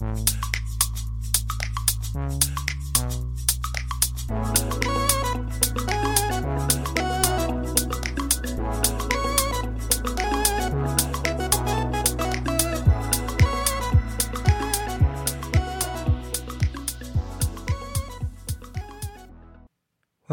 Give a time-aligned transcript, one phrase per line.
[0.00, 0.08] 欢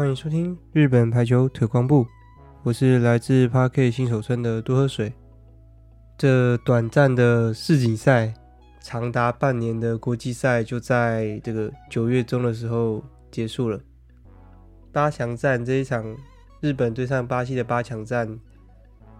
[0.08, 2.06] 迎收听日本排球推广部，
[2.62, 5.12] 我是来自 Park 新手村的多喝水。
[6.16, 8.32] 这短暂的世锦赛，
[8.88, 13.78] 长达半年的国际赛，就在这个九月中的时候结束了。
[14.90, 16.16] 八强战这一场，
[16.62, 18.40] 日本对上巴西的八强战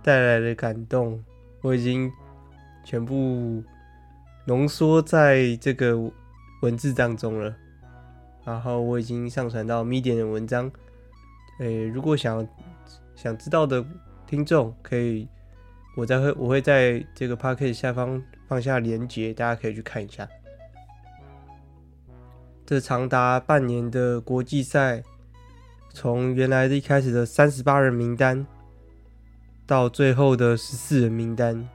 [0.02, 1.22] 带来的感动，
[1.60, 2.10] 我已经
[2.82, 3.62] 全部
[4.46, 5.98] 浓缩在这个
[6.62, 7.54] 文字当中了。
[8.46, 10.72] 然后我已经上传到 m e d i a 的文章，
[11.60, 12.48] 诶，如果想
[13.14, 13.84] 想知道的
[14.26, 15.28] 听众，可以，
[15.94, 20.26] 我在会我会在这个 Podcast 下方放下连接，大家可以去看一下。
[22.66, 25.02] 这长达半年的国际赛，
[25.90, 28.44] 从原来的一开始的三十八人名单，
[29.64, 31.68] 到最后的十四人名单，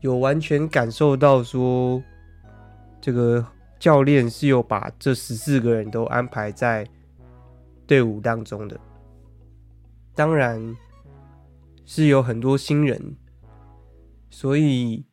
[0.00, 2.02] 有完全感受到说
[3.00, 3.46] 这个。
[3.80, 6.84] 教练是有把这十四个人都安排在
[7.86, 8.76] 队伍当中的，
[10.16, 10.76] 当然
[11.86, 13.16] 是有很多新人，
[14.40, 15.04] 所以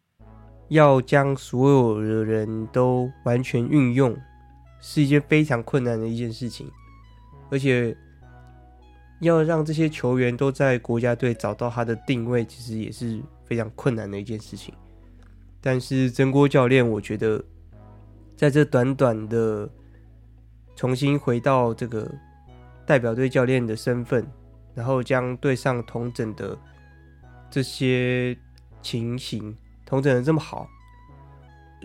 [0.68, 4.16] 要将所有的人都完全运用，
[4.80, 6.70] 是一件非常困难的一件事情，
[7.50, 7.98] 而且
[9.22, 14.72] 要让这些球员都在国家队找到他的定位，其实也是非常困难的一件事情。
[15.60, 17.44] 但是真锅教练，我觉得。
[18.36, 19.68] 在这短短的
[20.76, 22.14] 重新回到这个
[22.86, 24.24] 代表队教练的身份，
[24.76, 26.56] 然后将队上同整的
[27.50, 28.38] 这些
[28.86, 30.68] 情形同整的这么好，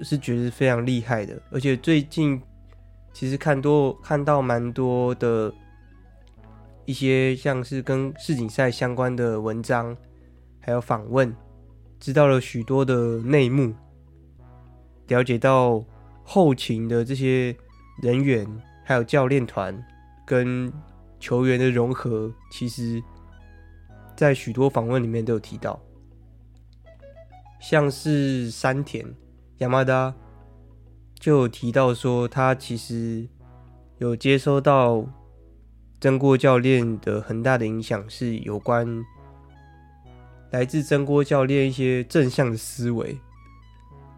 [0.03, 1.41] 是觉得非常厉害的。
[1.51, 2.41] 而且最近
[3.15, 5.51] 其实看多看到蛮多的
[6.85, 9.97] 一些像是跟世锦赛相关的文章，
[10.61, 11.35] 还有访问，
[11.99, 13.73] 知道了许多的内幕，
[15.09, 15.83] 了解到。
[16.23, 17.53] 后勤的这些
[18.01, 18.47] 人员，
[18.85, 19.77] 还有教练团
[20.25, 20.73] 跟
[21.19, 23.03] 球员的融合，其实，
[24.15, 25.81] 在许多访问里面都有提到。
[27.61, 29.07] 像是山田
[29.59, 30.13] 亚麻达
[31.15, 33.29] 就有提到说，他其实
[33.99, 35.07] 有接收到
[36.01, 39.05] 真锅教练的很大的影响，是有关
[40.51, 43.17] 来自真锅教练一些正向的思维，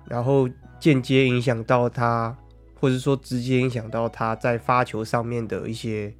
[0.08, 0.48] 然后。
[0.82, 2.36] 间接影响到他，
[2.80, 6.12] 或者说直接影响到他在发球上面的一些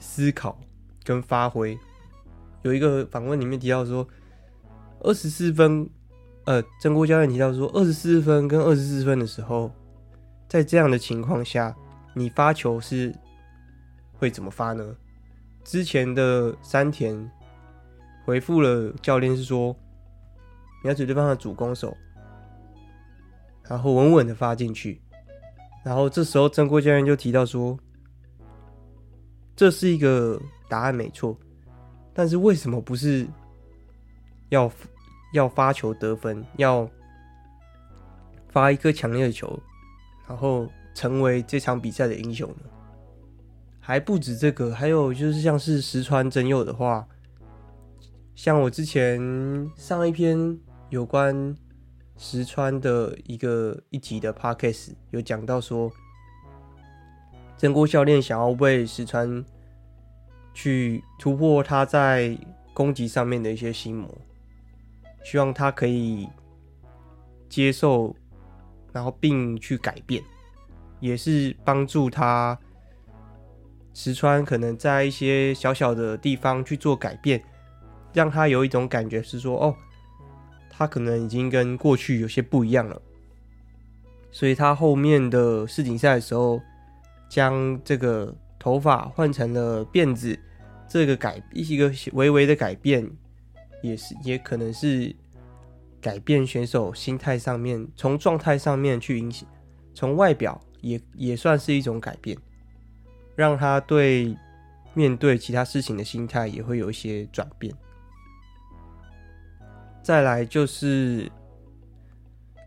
[0.00, 0.58] 思考
[1.02, 1.78] 跟发挥。
[2.62, 4.08] 有一个访问里面提到说，
[5.00, 5.86] 二十四分，
[6.44, 9.72] 呃，真锅教练提到说，二十四分跟二十四分的时候，
[10.48, 11.74] 在这样的情况下，
[12.14, 13.14] 你发球是
[14.12, 14.94] 会怎么发呢？
[15.64, 17.30] 之前的山田
[18.24, 19.74] 回复了教练是说，
[20.82, 21.96] 你要指对方的主攻手。
[23.66, 25.00] 然后稳稳的发进去，
[25.82, 27.74] 然后这时候真锅教练就提到说，
[29.56, 30.38] 这是一个
[30.68, 31.34] 答案没错，
[32.12, 33.26] 但是为什么不是
[34.50, 34.70] 要
[35.34, 36.88] 要发球得分，要
[38.48, 39.60] 发一颗强烈的球，
[40.26, 42.50] 然后成为这场比赛的英雄？
[43.78, 47.06] 还不止这个，还有就是像是石川真佑的话，
[48.34, 49.20] 像我之前
[49.76, 50.58] 上一篇
[50.88, 51.54] 有关。
[52.16, 55.90] 石川的一个一集的 podcast 有讲到说，
[57.56, 59.44] 真锅教练想要为石川
[60.54, 62.38] 去突破他在
[62.72, 64.08] 攻击上面的一些心魔，
[65.24, 66.28] 希望他可以
[67.48, 68.14] 接受，
[68.92, 70.22] 然后并去改变，
[71.00, 72.56] 也是帮助他
[73.92, 77.42] 石川可能在一些小小的地方去做改变，
[78.12, 79.74] 让他有一种感觉是说，哦。
[80.76, 83.00] 他可能已经跟过去有些不一样了，
[84.32, 86.60] 所以他后面的世锦赛的时候，
[87.28, 90.36] 将这个头发换成了辫子，
[90.88, 93.08] 这个改一个微微的改变，
[93.84, 95.14] 也是也可能是
[96.00, 99.46] 改变选手心态上面，从状态上面去影响，
[99.92, 102.34] 从外表也也算是一种改变，
[103.36, 104.34] 让他对
[104.94, 107.74] 面对其他事情的心态也会有一些转变。
[110.02, 111.30] 再来就是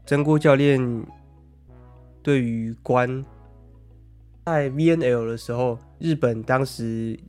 [0.05, 0.79] 真锅教练
[2.21, 3.25] 对于关
[4.45, 7.19] 在 VNL 的时候，日本当时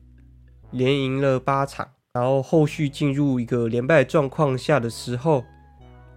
[0.73, 5.45] 连赢了八场，然后后续进入一个连败状况下的时候，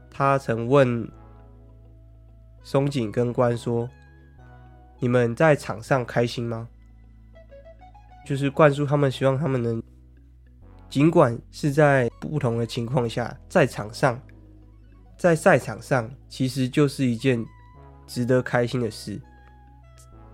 [0.10, 1.10] 他曾问
[2.64, 3.90] 松井跟关说
[5.00, 6.68] ：“你们在场上开心吗？”
[8.26, 9.82] 就是灌输他们，希望他们能，
[10.90, 14.22] 尽管是在不同的情况下，在场上，
[15.18, 17.44] 在赛场上，其实就是一件
[18.08, 19.20] 值得开心的事。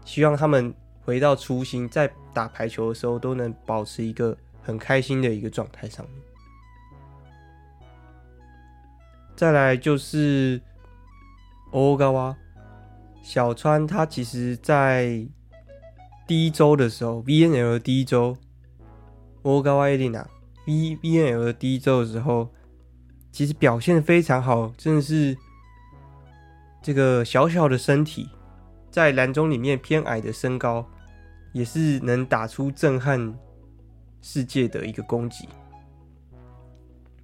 [0.06, 6.22] 希望他们回到初心，在打排球的时候都能保持一个很开心的一个状态上面。
[9.34, 10.62] 再来就是
[11.72, 12.36] 欧高哇
[13.24, 15.26] 小川，他其实在
[16.28, 18.36] 第一周的时候，VNL 的第一周，
[19.44, 20.28] 欧高哇艾莉娜
[20.66, 22.50] V VNL 的第一周的时候，
[23.32, 25.38] 其实表现的非常好，真的是
[26.82, 28.30] 这个小小的身体，
[28.92, 30.86] 在篮中里面偏矮的身高，
[31.54, 33.34] 也是能打出震撼
[34.22, 35.48] 世界的一个攻击。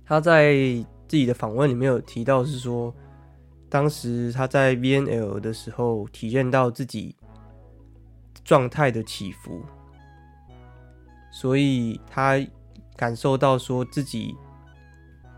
[0.06, 0.86] 他在。
[1.06, 2.92] 自己的访问里面有提到，是说
[3.70, 7.16] 当时他在 VNL 的时候，体验到自己
[8.44, 9.62] 状态的起伏，
[11.32, 12.44] 所以他
[12.96, 14.36] 感受到说自己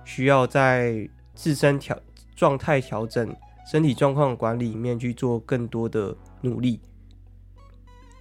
[0.05, 1.99] 需要在自身调
[2.37, 3.35] 状态调整、
[3.69, 6.79] 身体状况管理里面去做更多的努力，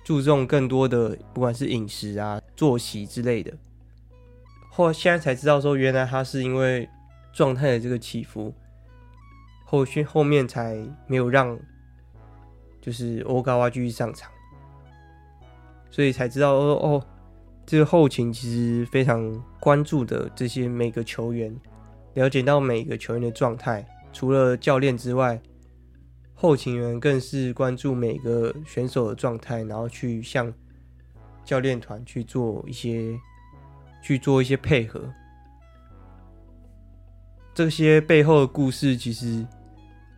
[0.05, 3.53] 注重更多的不管是饮食啊、作息之类的。
[4.71, 6.89] 后现在才知道说，原来他是因为。
[7.37, 8.55] 状态的这个起伏，
[9.65, 11.59] 后续后面才没有让，
[12.81, 14.31] 就是欧高哇继续上场，
[15.91, 17.06] 所以才知道哦哦，
[17.67, 21.53] 这个后勤其实非常关注的这些每个球员，
[22.12, 25.37] 了解到每个球员的状态，除了教练之外，
[26.34, 30.52] 后勤员更是关注每个选手的状态，然后去向
[31.44, 33.19] 教练团去做一些
[34.02, 35.00] 去做一些配合。
[37.54, 39.46] 这些背后的故事，其实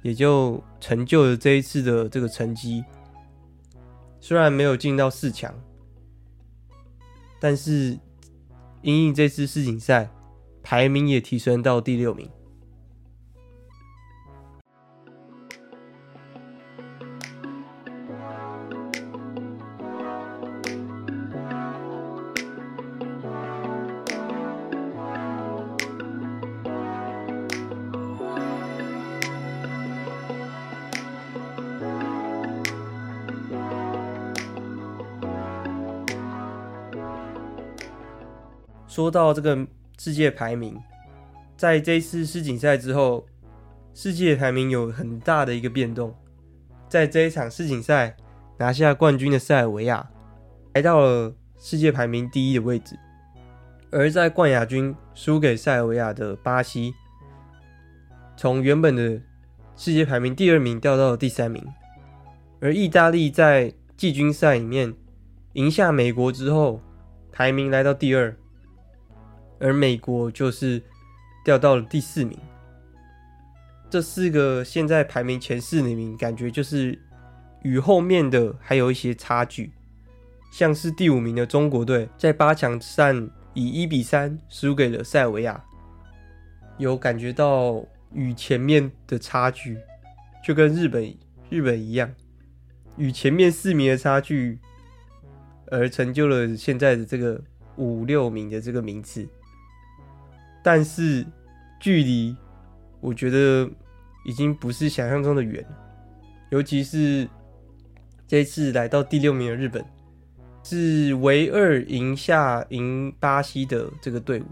[0.02, 2.82] 也就成就了这一次的这个成绩。
[4.18, 5.54] 虽然没有进到四强，
[7.38, 7.98] 但是
[8.80, 10.08] 因应这次世锦赛，
[10.62, 12.28] 排名也提升到第六名。
[39.06, 39.56] 说到这个
[40.00, 40.76] 世界排名，
[41.56, 43.24] 在这次世锦赛之后，
[43.94, 46.12] 世界排名有很大的一个变动。
[46.88, 48.16] 在这一场世锦赛
[48.58, 50.10] 拿下冠军的塞尔维亚，
[50.74, 52.96] 来到了世界排名第一的位置；
[53.92, 56.92] 而在冠亚军输给塞尔维亚的巴西，
[58.36, 59.22] 从原本的
[59.76, 61.62] 世界排名第二名掉到了第三名；
[62.60, 64.92] 而意大利在季军赛里面
[65.52, 66.80] 赢下美国之后，
[67.30, 68.36] 排名来到第二。
[69.58, 70.82] 而美国就是
[71.44, 72.38] 掉到了第四名，
[73.88, 76.98] 这四个现在排名前四的名，感觉就是
[77.62, 79.72] 与后面的还有一些差距。
[80.52, 83.12] 像是第五名的中国队，在八强赛
[83.52, 85.62] 以一比三输给了塞尔维亚，
[86.78, 89.76] 有感觉到与前面的差距，
[90.44, 91.14] 就跟日本
[91.50, 92.14] 日本一样，
[92.96, 94.58] 与前面四名的差距，
[95.66, 97.38] 而成就了现在的这个
[97.76, 99.26] 五六名的这个名次。
[100.66, 101.24] 但是
[101.78, 102.36] 距离，
[103.00, 103.70] 我觉得
[104.24, 105.64] 已经不是想象中的远，
[106.50, 107.28] 尤其是
[108.26, 109.84] 这次来到第六名的日本，
[110.64, 114.46] 是唯二赢下赢巴西的这个队伍，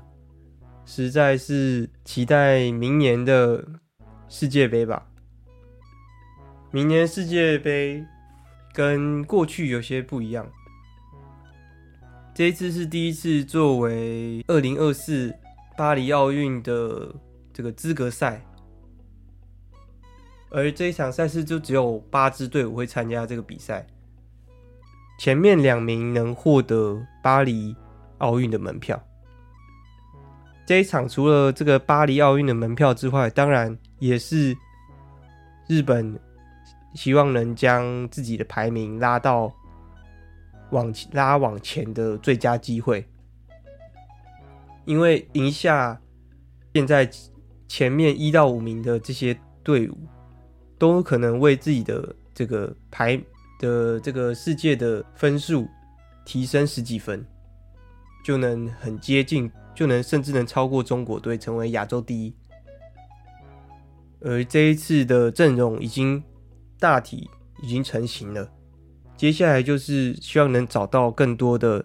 [0.87, 3.67] 实在是期待明年的
[4.29, 5.05] 世界杯吧。
[6.71, 8.07] 明年世界杯
[8.73, 10.49] 跟过去有些不一样，
[12.33, 15.35] 这一次是第一次作为二零二四。
[15.77, 17.13] 巴黎奥运的
[17.53, 18.41] 这个资格赛，
[20.51, 23.85] 而这一场赛事就只有八支队伍会参加这个比赛。
[25.19, 27.75] 前面两名能获得巴黎
[28.19, 29.03] 奥运的门票。
[30.65, 34.57] 这一场除了这个巴黎奥运的门票之外，当然也是
[35.67, 36.19] 日本
[36.95, 39.53] 希望能将自己的排名拉到
[40.71, 43.05] 往拉往前的最佳机会。
[44.85, 46.01] 因为赢下
[46.75, 47.09] 现在
[47.69, 49.97] 前面一到五名的这些队伍，
[50.79, 53.17] 都可能为自己的这个排
[53.59, 55.67] 的这个世界的分数
[56.25, 57.25] 提升十几分，
[58.25, 62.35] 就能很接近，就能甚至能超过中国队，成为亚洲第一。
[64.21, 66.23] 而这一次的阵容已经
[66.79, 67.29] 大体
[67.63, 68.51] 已经成型了，
[69.17, 71.85] 接下来就是希望能找到更多的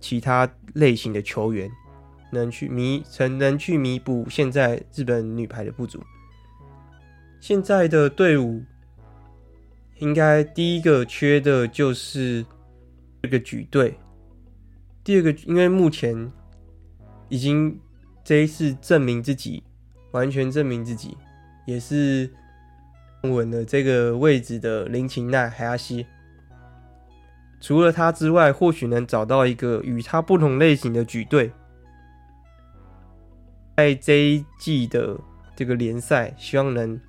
[0.00, 1.70] 其他类型的球员，
[2.32, 6.02] 能去弥才能去弥补现在日本女排的不足。
[7.40, 8.62] 现在的队伍
[9.98, 12.44] 应该第一个缺的就是
[13.22, 13.98] 这个举队，
[15.04, 16.30] 第二个因为目前
[17.28, 17.78] 已经
[18.24, 19.62] 这一次证明自己，
[20.12, 21.16] 完全证明自己。
[21.66, 22.30] 也是
[23.24, 26.06] 稳了这个位置的林琴奈海亚西，
[27.60, 31.50] 除了他之外，或许能找到一个与他不同类型的举队，
[33.76, 35.18] 在这一季的
[35.56, 37.00] 这个联赛，希望能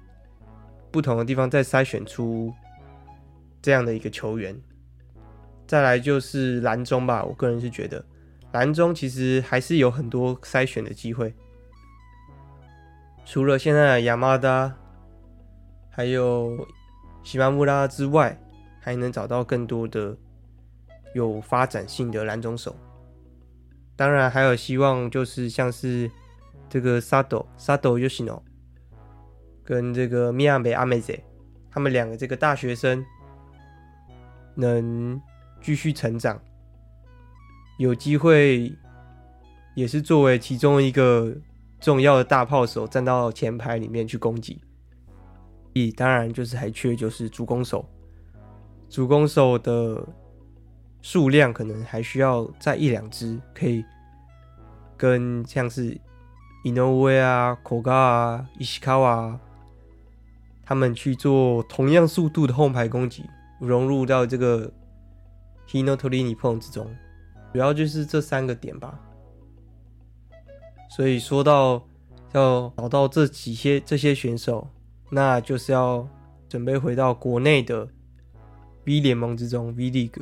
[0.91, 2.51] 不同的地方再筛选出
[3.61, 4.59] 这样的一个球员。
[5.67, 8.03] 再来就是蓝中吧，我个人是觉得
[8.53, 11.31] 蓝中其实还是有很多筛选的机会。
[13.23, 14.75] 除了现在的亚麻达，
[15.91, 16.67] 还有
[17.21, 18.35] 西马穆拉之外，
[18.79, 20.17] 还能找到更多的
[21.13, 22.75] 有发展性的蓝中手。
[23.95, 26.09] 当然，还有希望就是像是
[26.69, 28.43] 这个萨斗萨斗尤西诺
[29.63, 31.13] 跟这个米亚贝阿梅泽，
[31.69, 33.05] 他们两个这个大学生
[34.55, 35.21] 能
[35.61, 36.41] 继续成长，
[37.77, 38.71] 有机会
[39.75, 41.35] 也是作为其中一个。
[41.81, 44.61] 重要的大炮手站到前排里面去攻击，
[45.95, 47.87] 当然就是还缺就是主攻手，
[48.89, 50.05] 主攻手的
[51.01, 53.83] 数量可能还需要再一两支，可以
[54.97, 55.99] 跟像是
[56.65, 59.39] Inoue 啊、Koga 啊、石川啊，
[60.65, 63.23] 他们去做同样速度的后排攻击，
[63.59, 64.71] 融入到这个
[65.67, 66.85] Hino t o l i n i p o n 之中，
[67.53, 68.99] 主要就是这三个点吧。
[70.89, 71.85] 所以说到
[72.33, 74.67] 要找到这几些这些选手，
[75.09, 76.07] 那就是要
[76.49, 77.87] 准备回到国内的
[78.85, 80.21] V 联盟之中，V League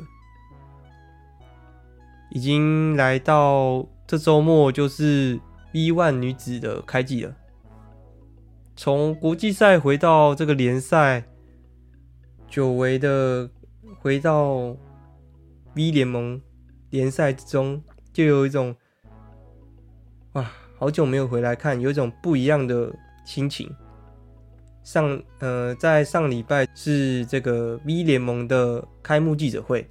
[2.30, 5.38] 已经来到这周末就是
[5.72, 7.34] V1 女子的开季了。
[8.76, 11.24] 从国际赛回到这个联赛，
[12.48, 13.50] 久违的
[14.00, 14.76] 回到
[15.74, 16.40] V 联盟
[16.90, 17.82] 联赛之中，
[18.12, 18.74] 就有一种。
[20.34, 22.94] 哇，好久没有回来看，有一种不一样的
[23.24, 23.68] 心情。
[24.84, 29.86] 上呃，在上礼拜是这个 V 联盟的开幕记者会，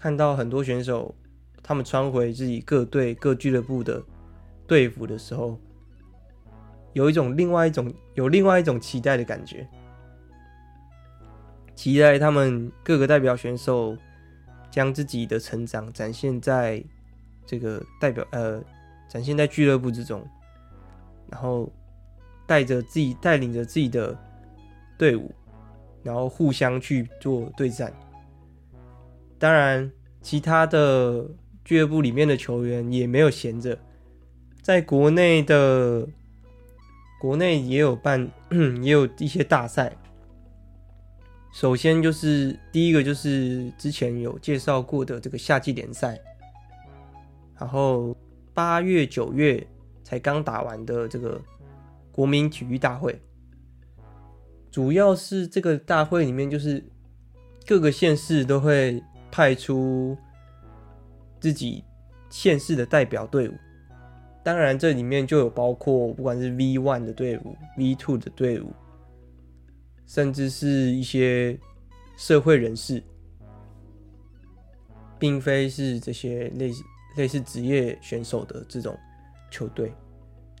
[0.00, 1.12] 看到很多选手
[1.60, 4.00] 他们穿回自己各队各俱乐部的
[4.64, 5.58] 队服的时候，
[6.92, 9.68] 有一种另外一种有另外一种期待的感觉，
[11.74, 13.96] 期待他们各个代表选手
[14.70, 16.82] 将自己的成长展现在。
[17.50, 18.62] 这个代表呃，
[19.08, 20.22] 展现在俱乐部之中，
[21.30, 21.72] 然后
[22.46, 24.14] 带着自己带领着自己的
[24.98, 25.34] 队伍，
[26.02, 27.90] 然后互相去做对战。
[29.38, 29.90] 当然，
[30.20, 31.28] 其他的
[31.64, 33.78] 俱乐部里面的球员也没有闲着，
[34.60, 36.08] 在国内的
[37.20, 38.30] 国内也有办，
[38.82, 39.96] 也有一些大赛。
[41.52, 46.18] 首先就是第一个就是之前有介绍过的这个夏季联赛。
[47.58, 48.16] 然后
[48.54, 49.66] 八月九月
[50.04, 51.40] 才刚打完的这个
[52.12, 53.20] 国民体育大会，
[54.70, 56.84] 主要是这个大会里面就是
[57.66, 60.16] 各个县市都会派出
[61.40, 61.84] 自己
[62.30, 63.54] 县市的代表队伍，
[64.42, 68.72] 当然这里面就有包括不管是 V One 的队伍、V Two 的队伍，
[70.06, 71.58] 甚至是一些
[72.16, 73.02] 社会人士，
[75.18, 76.82] 并非是这些类似。
[77.16, 78.96] 类似职业选手的这种
[79.50, 79.92] 球队，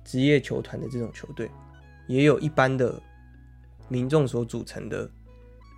[0.02, 1.48] 职业球团的这种球队，
[2.08, 3.00] 也有一般的
[3.86, 5.08] 民众所组成的，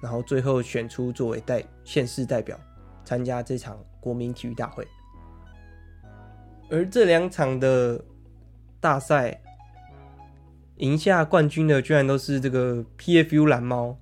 [0.03, 2.59] 然后最后选出作为代县市代表
[3.05, 4.87] 参加这场国民体育大会。
[6.71, 8.05] 而这两场的
[8.81, 9.41] 大赛
[10.77, 13.99] 赢下冠军的，居然都是这个 PFU 蓝猫。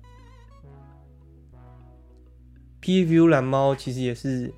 [2.81, 4.53] PFU 蓝猫其实也是。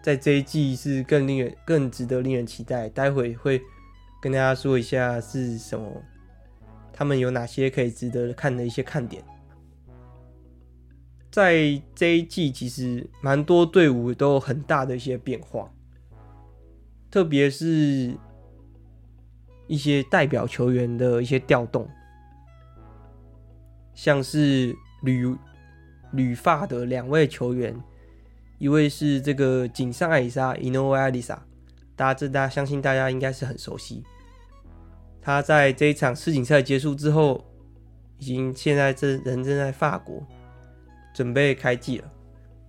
[0.00, 2.88] 在这一季是更令人、更值得令人期待。
[2.88, 3.60] 待会会
[4.22, 6.02] 跟大家说一下是什么，
[6.92, 9.22] 他们有哪些可以值得看的一些看点。
[11.30, 15.70] 在这一季，其实蛮多队伍都有很大的一些变化，
[17.10, 18.16] 特别是
[19.66, 21.88] 一些代表球员的一些调动，
[23.94, 25.36] 像是旅
[26.12, 27.78] 旅发的两位球员。
[28.58, 31.38] 一位是这个井上爱里莎 （Inoue Alisa），
[31.94, 34.02] 大家这大家相信大家应该是很熟悉。
[35.20, 37.44] 他在这一场世锦赛结束之后，
[38.18, 40.26] 已经现在正人正在法国
[41.18, 42.08] 准备开季了。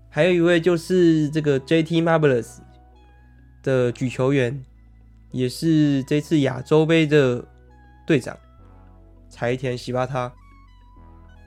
[0.09, 2.57] 还有一位就是这个 JT Marvelous
[3.61, 4.65] 的举球员，
[5.29, 7.45] 也是这次亚洲杯的
[8.07, 8.35] 队长
[9.29, 10.33] 柴田喜八他，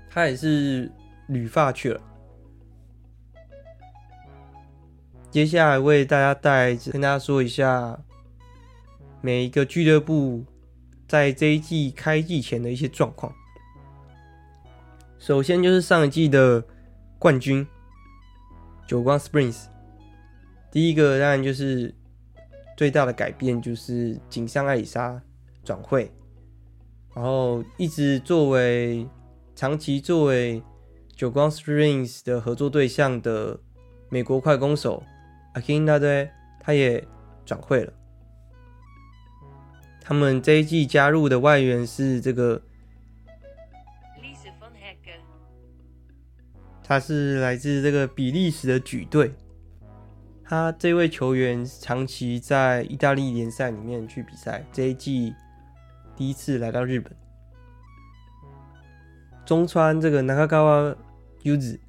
[0.09, 0.89] 他也是
[1.27, 2.01] 旅法去了。
[5.29, 7.99] 接下来为大家带跟大家说一下
[9.21, 10.45] 每一个俱乐部
[11.09, 13.35] 在这一季开季前的一些状况。
[15.19, 16.65] 首先就是上一季的
[17.23, 17.65] 冠军
[18.85, 19.67] 久光 Springs，
[20.73, 21.95] 第一个当然就是
[22.77, 25.23] 最大的改变就是井上爱里沙
[25.63, 26.11] 转会，
[27.15, 29.07] 然后一直作为
[29.55, 30.61] 长期作为
[31.15, 33.61] 久光 Springs 的合作对象的
[34.09, 35.01] 美国快攻手。
[35.55, 37.07] akin 大队，他也
[37.47, 37.93] 转会了。
[40.01, 42.61] 他们这一季加入的外援是这个，
[46.93, 49.33] 他是来自这个比利时的举队。
[50.45, 55.35] 他这位球员长期在意大利联赛里面去比赛，这一季
[56.15, 57.11] 第一次来到日本。
[59.47, 60.95] 中川这个中川
[61.45, 61.81] 优子，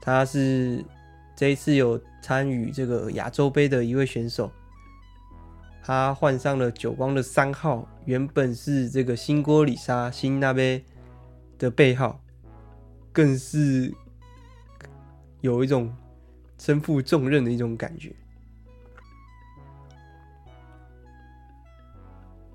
[0.00, 0.84] 他是。
[1.34, 4.52] 这一次有参与这个亚洲杯的一位选手，
[5.82, 10.80] 他换上了久光的三号，原本是这个新锅里沙新那边
[11.58, 12.20] 的背号，
[13.10, 13.90] 更是
[15.40, 15.94] 有一种
[16.58, 18.12] 身负重任的一种感觉。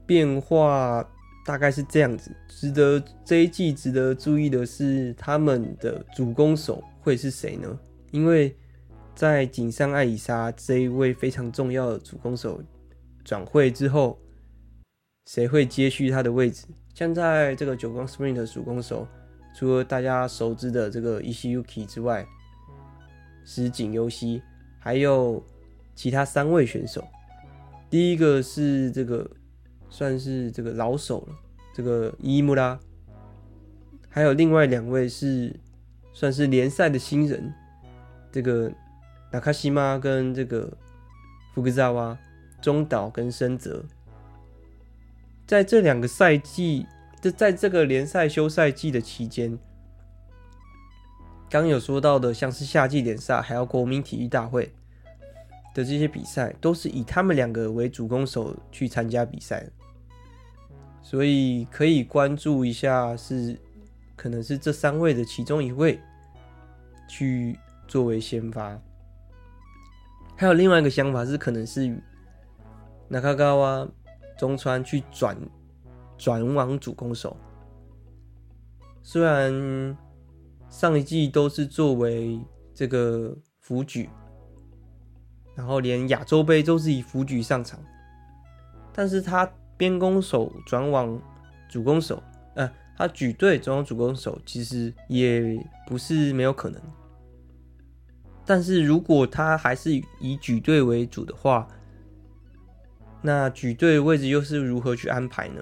[0.05, 1.03] 变化
[1.45, 7.79] 大概是这样子，值得这一季值得注意的是，他们的主攻手会是谁呢？
[8.11, 8.55] 因为
[9.15, 12.61] 在井上爱里沙这一位非常重要的主攻手
[13.23, 14.19] 转会之后，
[15.25, 16.67] 谁会接续他的位置？
[16.93, 19.07] 像在这个久光 Spring 的主攻手，
[19.55, 22.25] 除了大家熟知的这个 Ishiyuki 之外，
[23.45, 24.41] 石井优希，
[24.79, 25.41] 还有
[25.95, 27.07] 其他三位选手。
[27.89, 29.25] 第一个是这个
[29.89, 31.35] 算是这个老手了，
[31.73, 32.77] 这个伊木拉，
[34.09, 35.57] 还有另外两位是
[36.11, 37.53] 算是联赛的新人，
[38.31, 38.69] 这个。
[39.31, 40.71] 纳卡西玛跟这个
[41.53, 42.17] 福克萨瓦、
[42.61, 43.83] 中岛跟深泽，
[45.45, 46.85] 在这两个赛季，
[47.19, 49.59] 就在这个联赛休赛季的期间，
[51.55, 54.73] 刚有说到的，像是夏季联赛，还有国民体育大会
[55.73, 59.65] 的这些比赛，都是以他们两个为主攻手去参加比赛，
[61.01, 63.57] 所以可以关注一下，是
[64.17, 65.97] 可能是这三位的其中一位
[67.07, 68.77] 去作为先发。
[70.35, 71.87] 还有另外一个想法是，可能是
[73.09, 73.89] 中川、
[74.37, 75.37] 中川去转
[76.17, 77.37] 转往主攻手。
[79.01, 79.97] 虽然
[80.75, 82.37] 上一季都是作为
[82.73, 84.09] 这个辅举，
[85.55, 87.79] 然后连亚洲杯都是以辅举上场，
[88.91, 91.17] 但是他边攻手转往
[91.69, 92.21] 主攻手，
[92.55, 95.57] 呃，他举队转往主攻手，其实也
[95.87, 96.81] 不是没有可能。
[98.45, 101.65] 但是如果他还是以举队为主的话，
[103.21, 105.61] 那举队位置又是如何去安排呢？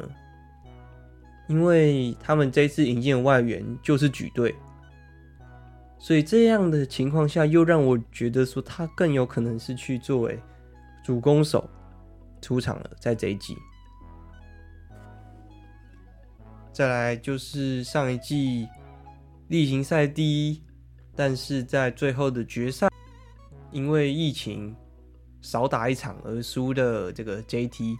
[1.48, 4.56] 因为他们这次引进的外援就是举队，
[6.04, 10.38] 所以这样的情况下，又让我觉得说他更有可能是去作为
[11.02, 11.68] 主攻手
[12.42, 13.56] 出场了，在这一季。
[16.74, 18.68] 再来就是上一季
[19.48, 20.62] 例行赛第一。
[21.16, 22.90] 但是在最后的决赛，
[23.72, 24.76] 因为疫情
[25.42, 27.96] 少打一场而输的这个 JT，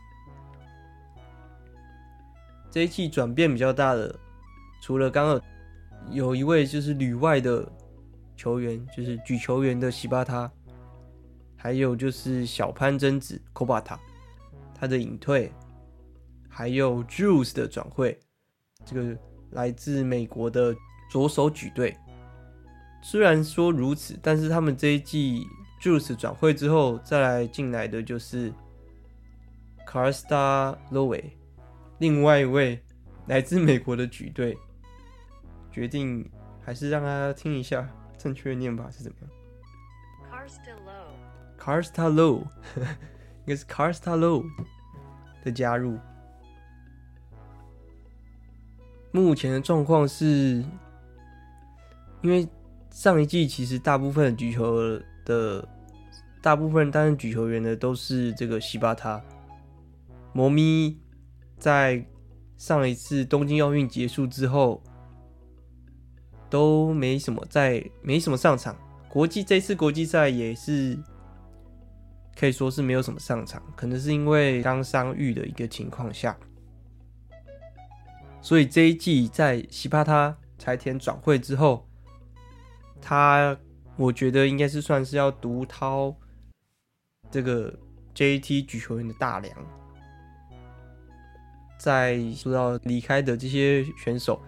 [2.70, 4.14] 这一季转变比较大的，
[4.82, 5.42] 除了刚刚
[6.10, 7.72] 有一位就是旅外的
[8.36, 10.52] 球员，就是举球员的西巴塔，
[11.56, 13.98] 还有就是小潘真子 Kobata，
[14.74, 15.52] 他的隐退，
[16.50, 18.20] 还有 Juice 的转会，
[18.86, 19.18] 这个
[19.52, 20.76] 来自美国的
[21.10, 21.96] 左手举队。
[23.02, 25.46] 虽然说如此，但是他们这一季
[25.82, 28.54] Juice 转会之后，再来进来的就是
[29.86, 31.24] Carsta Lowe，
[32.00, 32.82] 另外一位
[33.28, 34.58] 来自美国的举队，
[35.72, 36.30] 决定
[36.62, 37.90] 还是让他听一下
[38.24, 39.30] 正确的念法是怎么样。
[40.32, 42.44] Carsta Lowe，Carsta Lowe，
[43.46, 44.46] 应该是 Carsta Lowe
[45.44, 46.00] 的加入。
[49.12, 50.64] 目前的状况是，
[52.22, 52.48] 因为。
[52.94, 54.78] 上一季其实大部分举球
[55.26, 55.68] 的，
[56.44, 59.20] 大部分担任举球员的都是这个西巴塔。
[60.32, 60.96] 摩咪
[61.58, 62.06] 在
[62.56, 64.80] 上一次东京奥运结束之后，
[66.54, 68.76] 都没什么在，没什么上场。
[69.10, 70.96] 国际这次国际赛也是
[72.36, 76.38] 可以说是没有什么上场，可能是因为刚伤愈的一个情况下，
[78.40, 81.88] 所以这一季在西巴塔柴田转会之后，
[83.02, 83.58] 他
[83.96, 86.16] 我觉得应该是算是要独掏
[87.32, 87.74] 这个
[88.14, 89.58] JT 举球员的大梁。
[91.80, 94.40] 在说到离开的这些选手。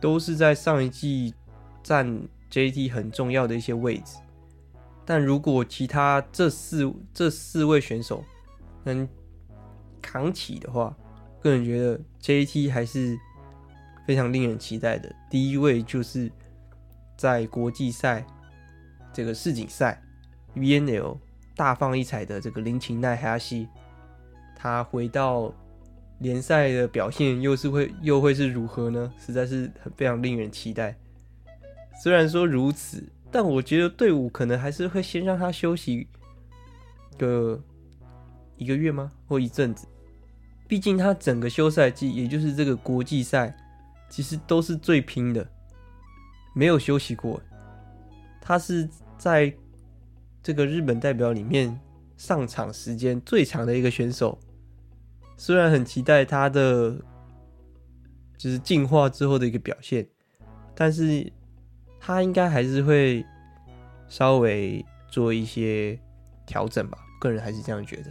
[0.00, 1.34] 都是在上一季
[1.82, 2.06] 占
[2.50, 4.18] JT 很重要的一些位置，
[5.04, 8.24] 但如果其他这四这四位选手
[8.84, 9.08] 能
[10.00, 10.96] 扛起的话，
[11.40, 13.18] 个人觉得 JT 还是
[14.06, 15.14] 非常令人期待的。
[15.30, 16.30] 第一位就是
[17.16, 18.24] 在国际赛
[19.12, 20.02] 这个世锦赛
[20.54, 21.18] VNL
[21.54, 23.68] 大放异彩的这个林琴奈哈西，
[24.54, 25.52] 他回到。
[26.18, 29.12] 联赛的表现又是会又会是如何呢？
[29.18, 30.96] 实在是很非常令人期待。
[32.02, 36.06] 虽然说如此，但我觉得队伍可能还是会先让他休息
[37.18, 37.62] 个
[38.56, 39.12] 一个月吗？
[39.26, 39.86] 或一阵子？
[40.68, 43.56] 毕竟他整个休赛季，也就是这个国际赛，
[44.08, 45.46] 其实都是最拼的，
[46.54, 47.40] 没有休息过。
[48.40, 49.52] 他是在
[50.42, 51.78] 这个日本代表里面
[52.16, 54.38] 上场时间最长的一个选手。
[55.38, 56.96] 虽然很期待他的
[58.38, 60.06] 就是进化之后的一个表现，
[60.74, 61.30] 但是
[62.00, 63.24] 他应该还是会
[64.08, 65.98] 稍微做一些
[66.46, 68.10] 调整吧，个人还是这样觉得。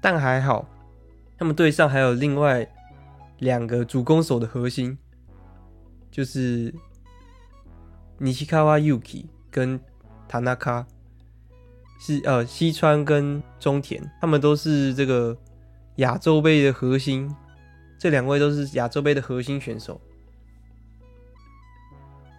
[0.00, 0.68] 但还好，
[1.36, 2.66] 他们队上还有另外
[3.38, 4.96] 两个主攻手的核心，
[6.12, 6.72] 就是
[8.18, 9.80] 尼西卡瓦 Yuki 跟
[10.28, 10.86] 塔纳卡，
[12.00, 15.36] 是呃西川跟中田，他们都是这个。
[15.98, 17.28] 亚洲杯的核心，
[17.98, 20.00] 这两位都是亚洲杯的核心选手。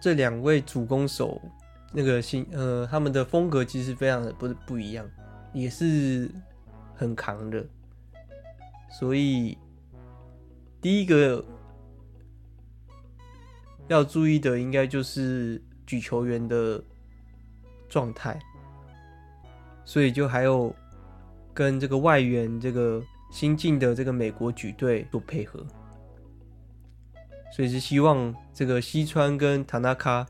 [0.00, 1.38] 这两位主攻手，
[1.92, 5.06] 那个新呃，他们的风格其实非常的不不一样，
[5.52, 6.30] 也是
[6.94, 7.62] 很扛的。
[8.98, 9.58] 所以
[10.80, 11.44] 第一个
[13.88, 16.82] 要注意的，应该就是举球员的
[17.90, 18.40] 状态。
[19.84, 20.74] 所以就还有
[21.52, 23.02] 跟这个外援这个。
[23.30, 25.64] 新进的这个美国举队做配合，
[27.54, 30.26] 所以是希望这个西川跟塔纳卡、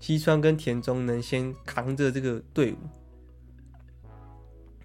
[0.00, 2.76] 西川跟田中能先扛着这个队伍，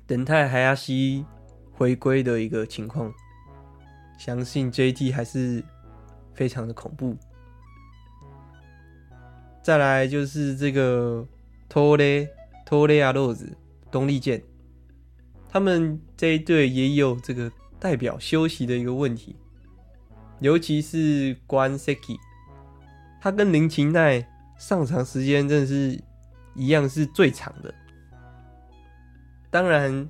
[0.06, 1.26] 等待海亚西
[1.72, 3.12] 回归的一个情况。
[4.18, 5.64] 相信 JT 还是
[6.36, 7.18] 非常的恐怖。
[9.64, 11.26] 再来就是这个
[11.70, 12.30] 托雷
[12.66, 13.58] 托雷亚洛子
[13.90, 14.44] 东丽箭。
[15.54, 19.36] 他们这一队也有这个代表休息的一个问题，
[20.40, 22.18] 尤其是关 Seki，
[23.20, 24.26] 他跟林琴奈
[24.58, 26.02] 上场时间真的是
[26.56, 27.74] 一样是最长的。
[29.50, 30.10] 当然，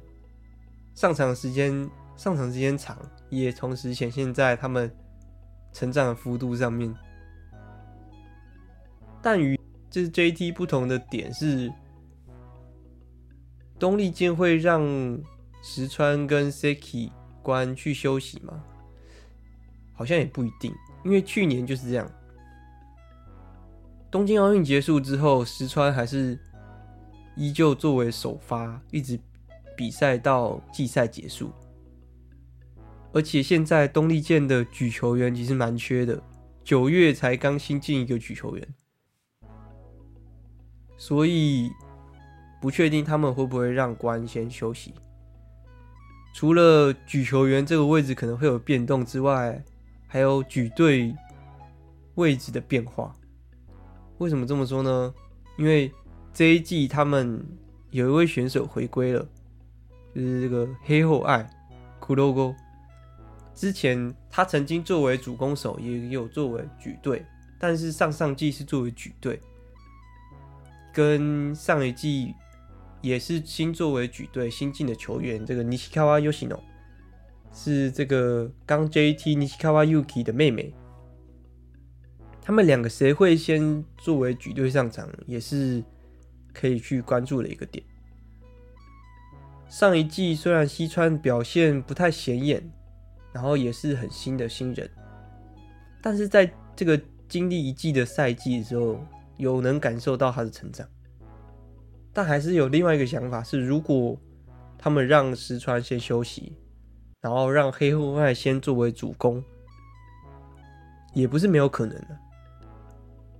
[0.94, 2.96] 上场时间上场时间长，
[3.32, 4.96] 也同时显现在他们
[5.74, 6.94] 成长的幅度上面。
[9.24, 11.74] 但与这是 JT 不同的点是。
[13.80, 14.80] 东丽健会让
[15.62, 18.64] 石川跟 Seki 关去休息吗？
[19.94, 20.74] 好像也不一定，
[21.06, 22.12] 因为去年就是这样。
[24.10, 26.40] 东京奥运结束之后，石川还是
[27.36, 29.20] 依旧作为首发，一直
[29.78, 31.52] 比赛到季赛结束。
[33.14, 36.22] 而且现在东丽健的举球员其实蛮缺的，
[36.64, 38.68] 九月才刚新进一个举球员，
[40.98, 41.70] 所以。
[42.62, 44.94] 不确定他们会不会让关先休息。
[46.34, 49.64] 除了举球员这个位置可能会有变动之外，
[50.08, 51.14] 还有举队
[52.16, 53.14] 位置的变化。
[54.18, 55.14] 为什么这么说呢？
[55.58, 55.92] 因为
[56.34, 57.46] 这一季他们
[57.90, 59.28] 有一位选手回归了，
[60.16, 61.48] 就是这个黑后爱
[62.00, 62.56] 骷髅沟。
[63.54, 67.26] 之前他曾经作为主攻手，也有作为举队，
[67.60, 69.40] 但是上上季是作为举队，
[70.94, 72.34] 跟上一季。
[73.02, 76.64] 也是新作为举队新进的球员，这个尼西卡瓦尤西诺
[77.54, 80.74] 是这个刚 JT 尼西卡瓦 Yuki 的妹妹。
[82.44, 85.84] 他们两个谁会先作为举队上场，也是
[86.54, 87.84] 可以去关注的一个点。
[89.70, 92.62] 上一季虽然西川表现不太显眼，
[93.32, 94.90] 然后也是很新的新人，
[96.02, 99.00] 但是在这个经历一季的赛季的时候，
[99.38, 100.86] 有能感受到他的成长。
[102.14, 104.18] 但还是有另外一个想法是，如果
[104.78, 106.54] 他们让石川先休息，
[107.22, 109.44] 然后让黑户外先作为主攻，
[111.14, 112.18] 也不是没有可能的。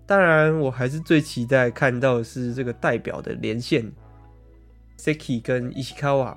[0.06, 3.92] 当然，我还是最期待看到的是这个代表的连线
[4.98, 6.36] ，Seki 跟 Ishikawa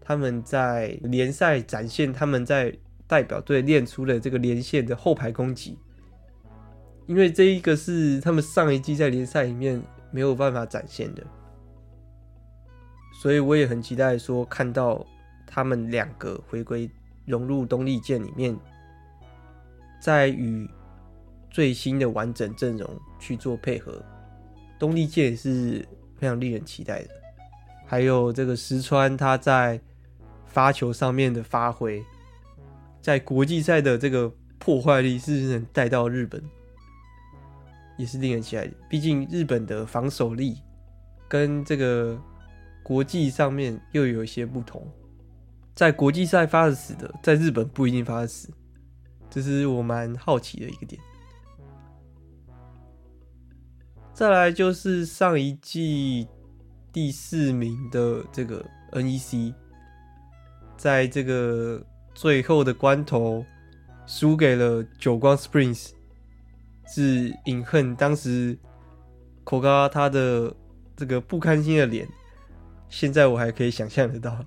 [0.00, 2.74] 他们在联赛展现他们在
[3.06, 5.78] 代表队练出的这个连线的后排攻击，
[7.06, 11.26] 因为这一个是他们上一季在联赛里面没有办法展现的，
[13.20, 15.04] 所以我也很期待说看到
[15.46, 16.90] 他们两个回归
[17.26, 18.56] 融入东丽箭里面，
[20.00, 20.68] 在与。
[21.50, 24.04] 最新的完整阵容去做配合，
[24.78, 27.08] 东丽箭也是非常令人期待的。
[27.86, 29.80] 还有这个石川他在
[30.44, 32.04] 发球上面的发挥，
[33.00, 36.40] 在国际赛的这个破坏力是不是能带到日本，
[37.96, 38.74] 也是令人期待的。
[38.88, 40.58] 毕竟日本的防守力
[41.26, 42.16] 跟这个
[42.82, 44.86] 国际上面又有一些不同，
[45.74, 48.50] 在国际赛发的死的，在日本不一定发的死，
[49.28, 51.00] 这是我蛮好奇的一个点。
[54.14, 56.26] 再来就是上一季
[56.92, 59.54] 第四名的这个 NEC，
[60.76, 63.44] 在这个最后的关头
[64.06, 65.90] 输给了久光 Springs，
[66.86, 68.58] 是饮恨当时
[69.44, 70.52] 口嘎他的
[70.96, 72.08] 这个不甘心的脸，
[72.88, 74.44] 现在我还可以想象得到。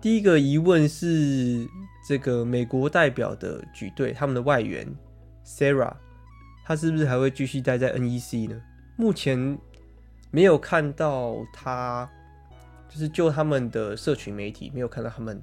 [0.00, 1.66] 第一个疑问是
[2.06, 4.86] 这个美国代表的举队，他们的外援
[5.44, 5.94] Sarah，
[6.64, 8.60] 他是不是还会继续待在 NEC 呢？
[8.96, 9.58] 目前
[10.30, 12.08] 没有看到他，
[12.88, 15.36] 就是就他们的社群媒体没有看到他们，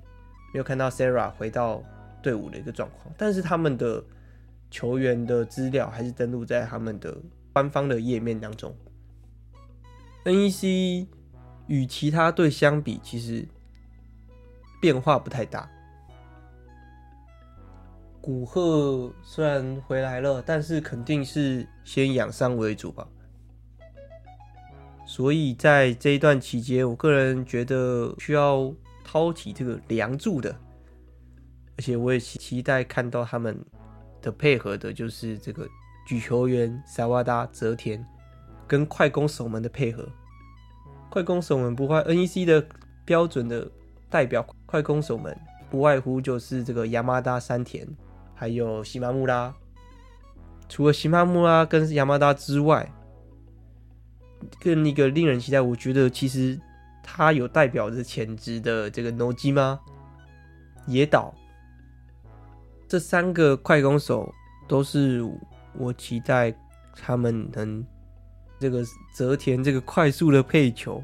[0.53, 1.83] 没有看到 Sarah 回到
[2.21, 3.13] 队伍的一个状况。
[3.17, 4.03] 但是他们的
[4.69, 7.17] 球员的资料还是登录在他们的
[7.51, 8.75] 官方的页面当中。
[10.23, 11.07] NEC
[11.71, 13.47] 与其他队相比，其实
[14.81, 15.71] 变化不太大。
[18.19, 23.07] 古贺虽然回来了，但是肯定是先养伤为主吧。
[25.07, 30.53] 所以在这一段期间，我个人觉得需要掏起这个梁柱的，
[31.77, 33.57] 而且我也期待看到他们
[34.21, 35.65] 的配合的，就是这个
[36.05, 38.05] 举球员萨瓦达泽田
[38.67, 40.05] 跟快攻守门的配合。
[41.11, 42.65] 快攻守门不坏，NEC 的
[43.03, 43.69] 标准的
[44.09, 45.37] 代表快攻守门
[45.69, 47.85] 不外乎就是这个亚麻达山田，
[48.33, 49.53] 还有西马木拉。
[50.69, 52.89] 除了西马木拉跟亚麻达之外，
[54.61, 56.57] 更一个令人期待，我觉得其实
[57.03, 59.77] 他有代表着潜质的这个 Nojima
[60.87, 61.35] 野岛，
[62.87, 64.33] 这三个快攻手
[64.65, 65.21] 都是
[65.77, 66.55] 我期待
[66.95, 67.85] 他们能
[68.61, 71.03] 这个泽田这个快速的配球，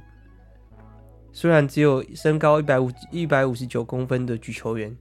[1.34, 4.96] 虽然只有身高一百五一百五十九公分的举球员，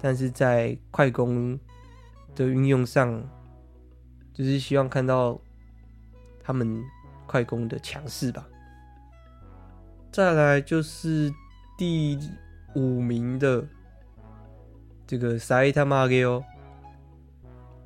[0.00, 1.58] 但是在快攻
[2.34, 3.22] 的运用上，
[4.34, 5.40] 就是希望看到
[6.42, 6.82] 他们。
[7.24, 8.46] 快攻的强势吧。
[10.10, 11.32] 再来就是
[11.78, 12.18] 第
[12.74, 13.66] 五名的
[15.06, 16.44] 这个 Saitama Ageo，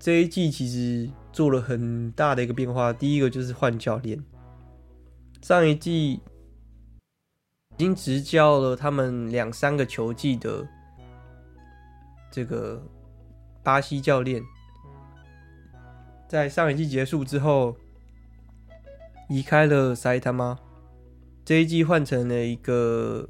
[0.00, 2.90] 这一季其实做了很大的一个变化。
[2.90, 4.25] 第一个就是换教练，
[5.42, 6.20] 上一季已
[7.77, 10.66] 经执教了他们两三个球季的
[12.31, 12.83] 这个
[13.62, 14.42] 巴西教练，
[16.27, 17.77] 在上一季结束之后。
[19.29, 20.57] 离开了埼玉，
[21.44, 23.29] 这一季换成了一个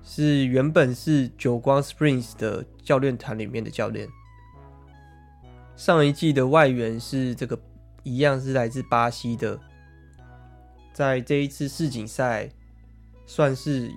[0.00, 4.08] 是原本是久光 Springs 的教练团里面的教练。
[5.80, 7.58] 上一季的外援是这个
[8.02, 9.58] 一样是来自巴西的，
[10.92, 12.50] 在这一次世锦赛
[13.24, 13.90] 算是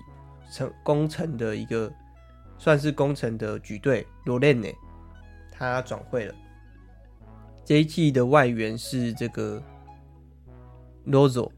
[0.49, 1.91] 成功成的一个
[2.57, 4.73] 算是功成的举队罗列内，
[5.51, 6.33] 他转会了。
[7.65, 9.61] 这一季的外援是这个。
[11.05, 11.51] Lozo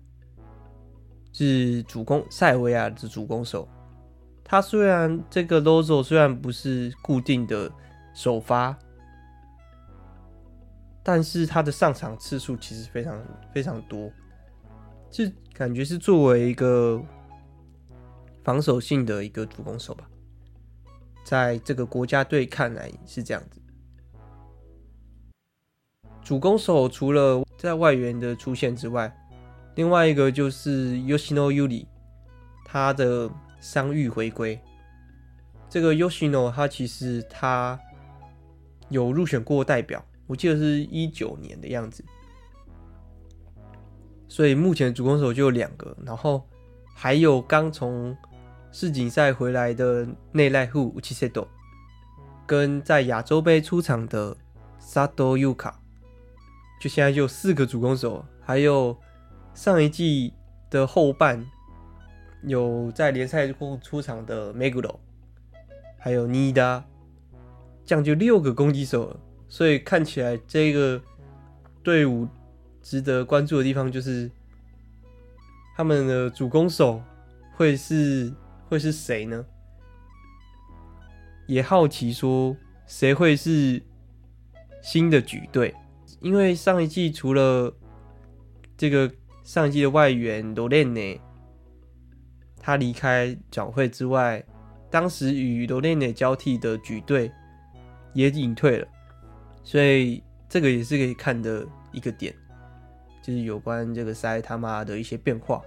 [1.33, 3.69] 是主攻塞维亚的主攻手，
[4.43, 7.71] 他虽然这个 Lozo 虽然不是固定的
[8.15, 8.75] 首发，
[11.07, 14.11] 但是他的上场次数其实非常非常多，
[15.11, 16.99] 就感觉是作为一个
[18.43, 20.09] 防守性的一个主攻手吧，
[21.23, 23.61] 在这个国家队看来是这样子。
[26.23, 29.15] 主攻手除了在外援的出现之外，
[29.75, 31.85] 另外一个就是 Yoshino Yuri，
[32.65, 34.59] 他的伤愈回归。
[35.69, 37.79] 这个 Yoshino 他其实他
[38.89, 42.03] 有入选过代表，我记得是一九年的样子。
[44.27, 46.43] 所以目前主攻手就有两个，然后
[46.93, 48.15] 还有刚从
[48.71, 51.47] 世锦赛回来的内赖户 Uchiseto，
[52.45, 54.35] 跟在亚洲杯出场的
[54.79, 55.73] Sato Yuka。
[56.81, 58.97] 就现在就有四个主攻手，还有
[59.53, 60.33] 上一季
[60.69, 61.43] 的后半
[62.43, 64.97] 有在联赛中出场的 Meguro，
[65.97, 66.83] 还有尼达，
[67.85, 69.19] 这样就六个攻击手了。
[69.55, 71.01] 所以看起来这个
[71.81, 72.27] 队伍
[72.81, 74.29] 值得关注的地方就是
[75.77, 77.01] 他们的主攻手
[77.53, 78.33] 会是
[78.67, 79.45] 会是谁呢？
[81.47, 82.53] 也好奇说
[82.85, 83.81] 谁会是
[84.81, 85.73] 新的举队，
[86.19, 87.73] 因为上一季除了
[88.75, 89.09] 这个
[89.45, 91.21] 上一季的外援罗列内
[92.59, 94.43] 他离开转会之外，
[94.91, 97.31] 当时与罗列内交替的举队
[98.11, 98.85] 也隐退了。
[99.65, 102.33] 所以这个也是可以看的一个点，
[103.23, 105.59] 就是有关这个塞他妈的一些变化。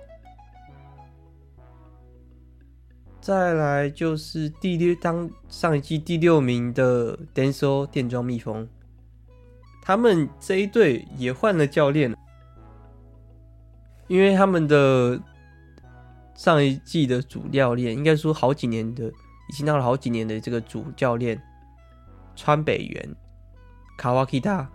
[3.20, 8.66] 再来就是第六，当上一季第六名的 DENSO 电装蜜蜂，
[9.82, 12.14] 他们这一队也换了教练，
[14.06, 15.20] 因为他们的
[16.36, 19.08] 上一季的主教练，应该说好几年的，
[19.50, 21.42] 已经到了好几年的这个主教练
[22.36, 23.16] 川北元。
[23.98, 24.70] 卡瓦基达，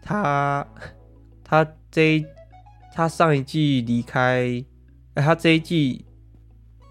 [0.00, 0.64] 他
[1.42, 2.24] 他这
[2.94, 4.64] 他上一季离开，
[5.14, 6.04] 哎，他这一季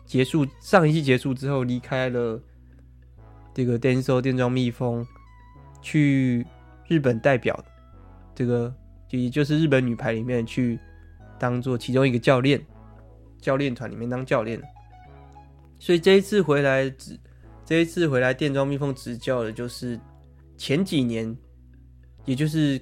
[0.06, 2.38] 结束，上一季结束之后离开了
[3.54, 5.08] 这个 DENSO 电装蜜蜂，
[5.82, 6.46] 去
[6.90, 7.58] 日本代表
[8.36, 8.76] 这个
[9.10, 10.78] 也就是日本女排里面去
[11.40, 12.62] 当做其中一个教练，
[13.40, 14.62] 教练团里面当教练，
[15.80, 17.18] 所以这一次回来执
[17.64, 19.98] 这一次回来电装蜜蜂执教的就是。
[20.66, 21.38] 前几年，
[22.24, 22.82] 也就是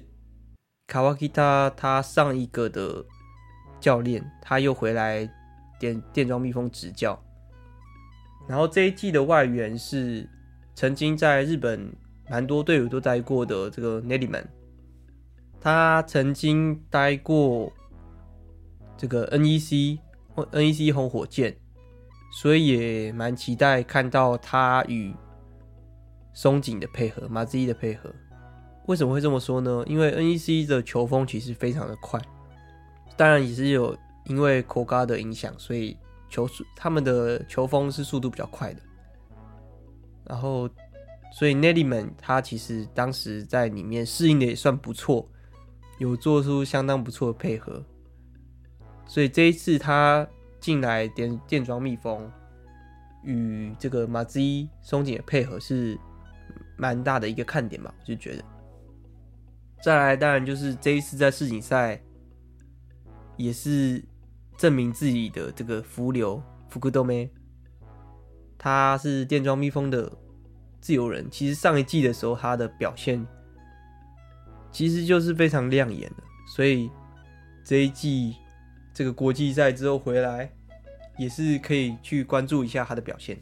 [0.86, 3.04] 卡瓦基他他上一个的
[3.80, 5.28] 教练，他又回来
[5.80, 7.20] 电电装蜜蜂执教。
[8.46, 10.30] 然后这一季的外援是
[10.76, 11.92] 曾经在日本
[12.30, 14.44] 蛮多队伍都待过的这个 Nellyman，
[15.60, 17.72] 他曾经待过
[18.96, 19.98] 这个 NEC
[20.36, 21.56] 或 NEC 红火箭，
[22.40, 25.12] 所以也蛮期待看到他与。
[26.34, 28.10] 松井的配合，马自一的配合，
[28.86, 29.84] 为什么会这么说呢？
[29.86, 32.20] 因为 NEC 的球风其实非常的快，
[33.16, 35.96] 当然也是有因为 Koga 的影响，所以
[36.30, 38.80] 球速他们的球风是速度比较快的。
[40.24, 40.68] 然后，
[41.32, 45.28] 所以 Neriman 他其实当时在里面适应的也算不错，
[45.98, 47.84] 有做出相当不错的配合。
[49.06, 50.26] 所以这一次他
[50.58, 52.30] 进来电电装蜜蜂，
[53.22, 55.98] 与这个马自一松井的配合是。
[56.82, 58.42] 蛮大的一个看点吧，我就觉得。
[59.80, 62.02] 再来，当然就是这一次在世锦赛，
[63.36, 64.02] 也是
[64.56, 67.30] 证明自己的这个福流福库多梅，
[68.58, 70.12] 他是电装蜜蜂的
[70.80, 71.30] 自由人。
[71.30, 73.24] 其实上一季的时候，他的表现
[74.72, 76.90] 其实就是非常亮眼的，所以
[77.64, 78.34] 这一季
[78.92, 80.52] 这个国际赛之后回来，
[81.16, 83.40] 也是可以去关注一下他的表现。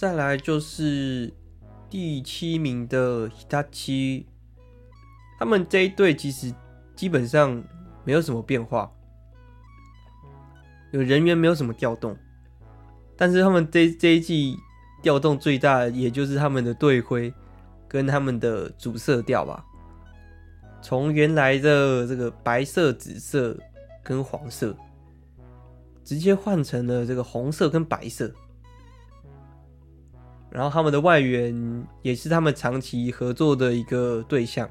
[0.00, 1.30] 再来就是
[1.90, 4.24] 第七名的 Hitachi，
[5.38, 6.50] 他们这一队其实
[6.96, 7.62] 基本上
[8.02, 8.90] 没有什么变化，
[10.92, 12.16] 有人员没有什么调动，
[13.14, 14.56] 但是他们这这一季
[15.02, 17.30] 调动最大的，也就是他们的队徽
[17.86, 19.62] 跟他们的主色调吧，
[20.80, 23.54] 从原来的这个白色、紫色
[24.02, 24.74] 跟黄色，
[26.02, 28.32] 直接换成了这个红色跟白色。
[30.50, 34.68] 然后他们的外援也是他们长期合作的一个对象，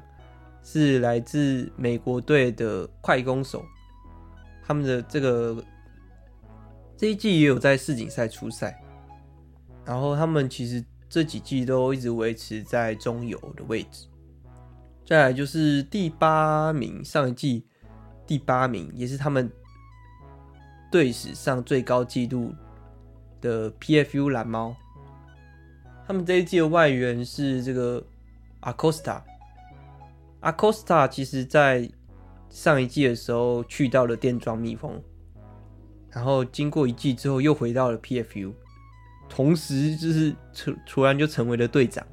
[0.62, 3.64] 是来自美国队的快攻手。
[4.62, 5.64] 他们的这个
[6.96, 8.78] 这一季也有在世锦赛出赛，
[9.84, 14.06] 然后他们其实这几季都一直维持在中游的位置。
[15.06, 17.66] 再来就是第八名，上一季
[18.26, 19.50] 第八名也是他们
[20.92, 22.54] 队史上最高纪录
[23.40, 24.76] 的 PFU 蓝猫。
[26.10, 28.04] 他们这一季的外援是这个
[28.62, 31.88] Acosta，Acosta 其实在
[32.48, 35.00] 上一季的时候去到了电装蜜蜂，
[36.10, 38.52] 然后经过一季之后又回到了 PFU，
[39.28, 42.04] 同时就是突突然就成为了队长，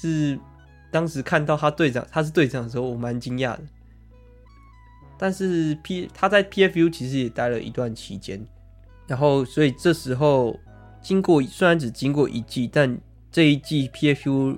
[0.00, 0.40] 是
[0.90, 3.60] 当时看到他队长他是队长的时候，我蛮惊讶的。
[5.18, 8.42] 但是 P 他在 PFU 其实也待了一段期间，
[9.06, 10.58] 然后所以这时候。
[11.02, 12.98] 经过虽然只经过一季，但
[13.30, 14.56] 这一季 PFU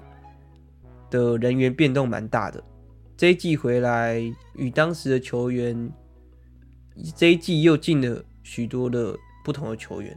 [1.10, 2.62] 的人员变动蛮大的。
[3.16, 4.20] 这一季回来
[4.54, 5.92] 与当时的球员，
[7.14, 10.16] 这一季又进了许多的不同的球员。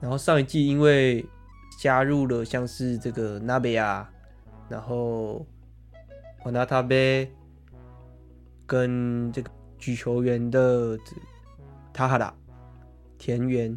[0.00, 1.24] 然后上一季因为
[1.80, 4.08] 加入了像是这个纳贝亚，
[4.68, 5.44] 然后
[6.44, 7.30] 瓦纳塔贝
[8.66, 10.96] 跟这个举球员的
[11.92, 12.32] 塔哈拉
[13.18, 13.76] 田园，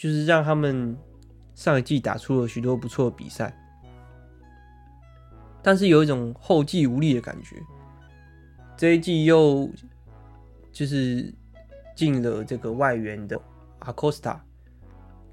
[0.00, 0.96] 就是让他们
[1.54, 3.54] 上一季打出了许多不错的比赛，
[5.62, 7.56] 但是有一种后继无力的感觉。
[8.78, 9.68] 这一季又
[10.72, 11.30] 就是
[11.94, 13.38] 进了这个外援的
[13.80, 14.42] 阿科斯塔，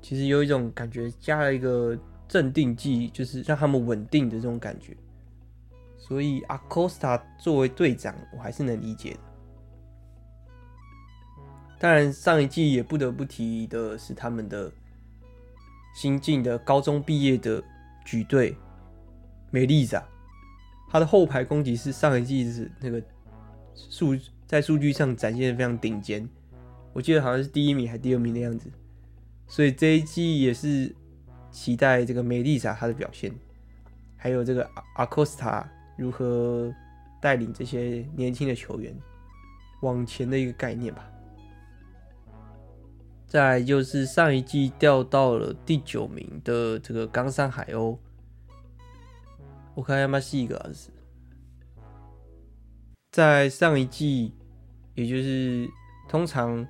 [0.02, 1.98] 其实有一种感觉，加了一个
[2.28, 4.98] 镇定剂，就是让他们稳定的这种感觉。
[5.98, 9.20] 所以阿科斯塔作为队长，我还是能理解的。
[11.80, 14.72] 当然，上一季也不得不提的是他们的
[15.96, 17.64] 新进的高中毕业的
[18.04, 18.56] 举队
[19.52, 20.04] 梅丽莎，
[20.90, 23.02] 他的后排攻击是上一季是那个
[23.76, 24.18] 数
[24.48, 26.28] 在数据上展现的非常顶尖，
[26.94, 28.72] 我记得好像是第一名还第二名的样子，
[29.48, 30.96] 所以这一季也是
[31.52, 33.32] 期待这个梅丽莎她的表现，
[34.16, 36.74] 还有这个阿阿科斯塔如何
[37.22, 38.96] 带领这些年轻的球员
[39.82, 41.08] 往前的一个概念吧。
[43.28, 47.98] 再就是上一季掉到了第九名的这个冈山海鸥，
[49.76, 50.90] 我看要不要是一个儿子。
[53.12, 54.32] 在上一季，
[54.96, 55.70] 也就是
[56.08, 56.66] 通常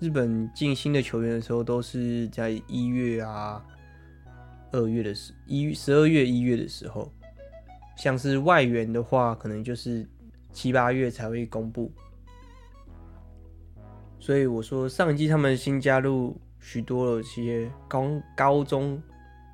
[0.00, 3.62] 日本进新的球员的时候，都是在一月啊、
[4.72, 7.12] 二月的时一十二月、一月的时候，
[7.98, 10.08] 像是外援的话，可能就是
[10.50, 11.92] 七八月才会公布。
[14.24, 19.02] 所以我说，上一季他们新加入许多的一些高高中、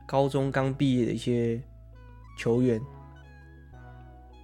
[0.06, 1.60] 高中刚毕业的一些
[2.38, 2.80] 球员，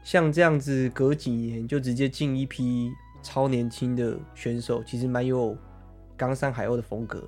[0.03, 2.91] 像这样子隔几年就直接进一批
[3.23, 5.57] 超年轻的选手，其实蛮有
[6.17, 7.19] 冈山海鸥的风格，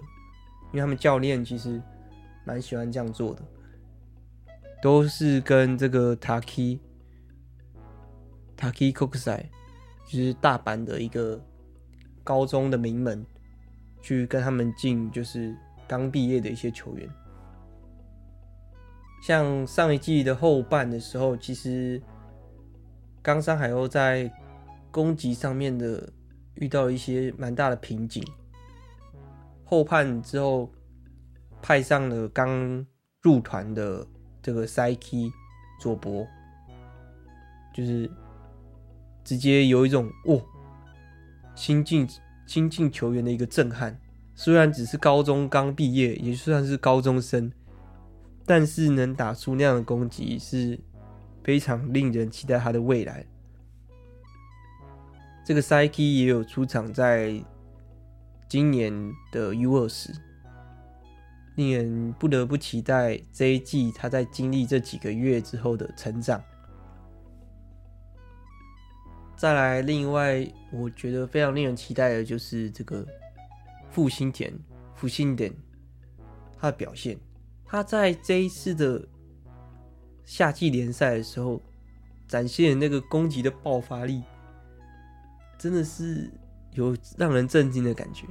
[0.72, 1.80] 因为他们教练其实
[2.44, 3.42] 蛮喜欢这样做的，
[4.82, 6.80] 都是跟这个 Taki
[8.56, 9.44] Taki Kokusai，
[10.08, 11.40] 就是大阪的一个。
[12.28, 13.24] 高中的名门
[14.02, 15.56] 去跟他们进，就是
[15.86, 17.08] 刚毕业的一些球员。
[19.22, 21.98] 像上一季的后半的时候，其实
[23.22, 24.30] 冈山海鸥在
[24.90, 26.06] 攻击上面的
[26.56, 28.22] 遇到一些蛮大的瓶颈。
[29.64, 30.70] 后半之后
[31.62, 32.86] 派上了刚
[33.22, 34.06] 入团的
[34.42, 35.32] 这个塞基
[35.80, 36.26] 佐博，
[37.74, 38.10] 就是
[39.24, 40.38] 直接有一种哦。
[41.58, 42.08] 新进
[42.46, 43.98] 新进球员的一个震撼，
[44.36, 47.50] 虽然只是高中刚毕业，也算是高中生，
[48.46, 50.78] 但是能打出那样的攻击是
[51.42, 53.26] 非常令人期待他的未来。
[55.44, 57.42] 这个 Saiki 也有出场在
[58.48, 58.92] 今年
[59.32, 60.14] 的 U20，
[61.56, 66.40] 令人不得不期待这一季他在经历这几个月之后的成长。
[69.38, 73.06] 再来，另外我觉得非常令人期待的就是这个
[73.88, 74.52] 复兴田
[74.96, 75.54] 复兴田
[76.58, 77.16] 他的表现。
[77.64, 79.00] 他在这一次的
[80.24, 81.62] 夏季联赛的时候，
[82.26, 84.24] 展现那个攻击的爆发力，
[85.56, 86.28] 真的是
[86.72, 88.26] 有让人震惊的感觉。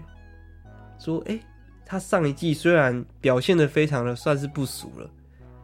[0.99, 1.39] 说，哎，
[1.86, 5.10] 他上一季虽然表现的非常的算是不俗了，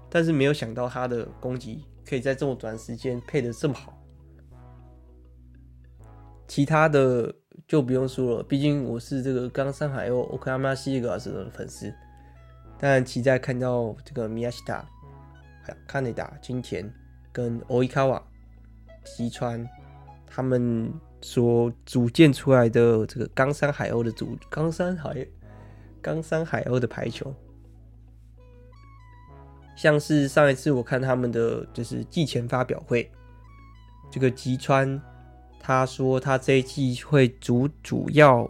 [0.10, 4.00] 但是没有想到他的攻击可以在这么短时间配得这么好。
[6.48, 7.34] 其他的
[7.68, 11.92] 就不用说了，毕竟我是这个冈山海鸥 okramaxigas 的粉丝。
[12.78, 14.86] 当然期待看到这个宫下、
[15.64, 16.94] 还有卡内达、金田
[17.32, 18.22] 跟 Oikawa、
[19.06, 19.68] 西川
[20.28, 25.26] 他们所组建出来的这个冈山海鸥的组冈山海
[26.02, 27.34] 冈山海鸥的排球，
[29.78, 33.10] 像是上一次我看他们的就是季前发表会，
[34.12, 35.02] 这个吉川。
[35.66, 38.46] 他说他这一季会主主要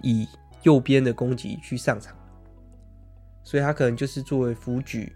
[0.00, 0.28] 以
[0.62, 2.16] 右边的攻击去上场，
[3.42, 5.12] 所以他可能就是作为辅举，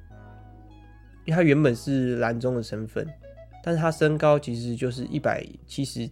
[1.24, 3.06] 因为他原本是蓝中的身份，
[3.62, 6.10] 但是他身高其实就是一百七十，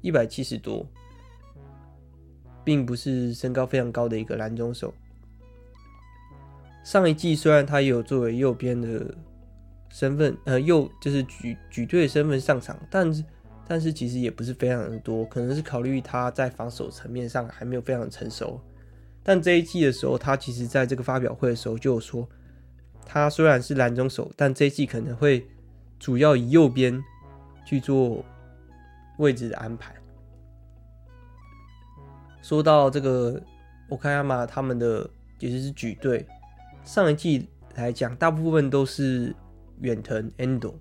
[0.00, 0.86] 一百七十多，
[2.62, 4.94] 并不是身高非常高的一个蓝中手。
[6.84, 9.12] 上一季虽然他也有作为右边的
[9.88, 13.24] 身份，呃，右就是举举队的身份上场，但是。
[13.66, 18.60] 但是其实也不是非常的多，可能是考虑他在防守层面上还没有非常成熟。
[19.22, 22.28] 但这一季的时候，他其实在这个发表会的时候就有说，
[23.06, 25.46] 他虽然是蓝中手，但这一季可能会
[25.98, 27.02] 主要以右边
[27.64, 28.22] 去做
[29.16, 29.94] 位置的安排。
[32.42, 33.42] 说到这个
[33.88, 35.08] 冈山他们的，
[35.38, 36.26] 也就是举队，
[36.84, 39.34] 上一季来讲，大部分都是
[39.80, 40.74] 远藤 Endo，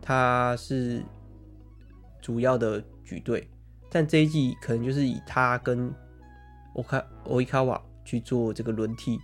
[0.00, 1.02] 他是
[2.24, 3.46] 主要的举队，
[3.90, 5.92] 但这一季可能就是以他跟
[6.72, 9.20] 欧卡欧伊卡瓦去做这个轮替，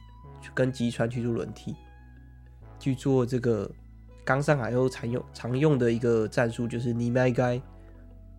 [0.55, 1.75] 跟吉川去做轮替，
[2.79, 3.71] 去做这个
[4.23, 7.59] 刚上海后常用常用的一个战术，就是你麦该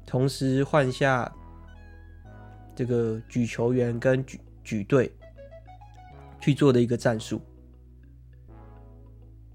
[0.06, 1.34] 同时换下
[2.76, 5.12] 这个举球员跟举举队
[6.40, 7.42] 去做的一个战术。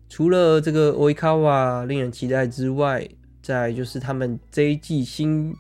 [0.09, 3.09] 除了这个欧伊卡瓦令人期待之外，
[3.47, 5.55] 再就是他们这一季新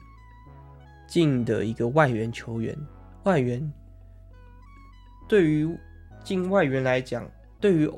[1.06, 2.76] 进的一个外援球员。
[3.22, 3.72] 外援
[5.28, 5.68] 对于
[6.24, 7.24] 进外援来讲，
[7.60, 7.88] 对于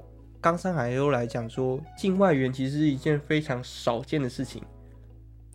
[0.43, 4.62] 冈山海鸥来讲说，进外援其实是一件非常少见的事情。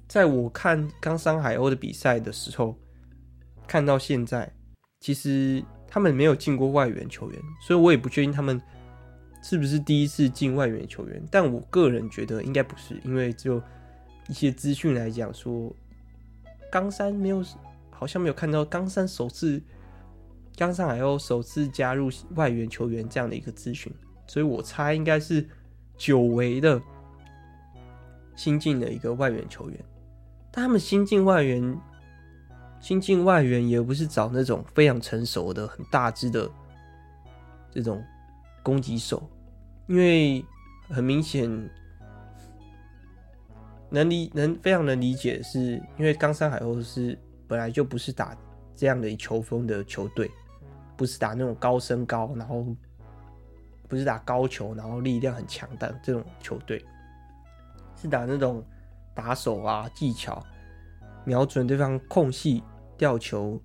[0.08, 2.76] 在我看冈山海鸥的比赛的时候，
[3.68, 4.52] 看到现在，
[5.00, 8.60] 其实他们没有进过外援球员，所以我也不确定他们。
[9.44, 11.22] 是不是第一次进外援球员？
[11.30, 13.62] 但我个人觉得应该不是，因为就
[14.28, 15.74] 一些资讯来讲说，
[16.71, 17.43] 冈山没有，
[17.89, 19.61] 好像没有看到冈山首次，
[20.55, 23.93] 冈山海鸥首次加入外援球员这样的一个资讯，
[24.28, 25.47] 所以我猜应该是
[25.97, 26.82] 久违的
[28.36, 29.86] 新进的一个外援球员。
[30.51, 31.78] 但他们新进外援，
[32.80, 36.49] 新进外援也不是找那种非常成熟的、很大只的
[37.71, 38.03] 这种。
[38.65, 39.30] 攻击手，
[39.88, 40.41] 因为
[40.88, 41.69] 很明显
[43.94, 47.16] 能理能非常能理解的是，因为冈山海鸥是
[47.48, 48.36] 本来就不是打
[48.76, 50.32] 这样的球风的球队，
[50.98, 52.66] 不是打那种高身高，然后
[53.88, 56.84] 不是打高球，然后力量很强的这种球队，
[57.96, 58.66] 是打那种
[59.14, 60.44] 打手啊技巧，
[61.24, 62.64] 瞄准对方空隙
[62.98, 63.62] 吊球，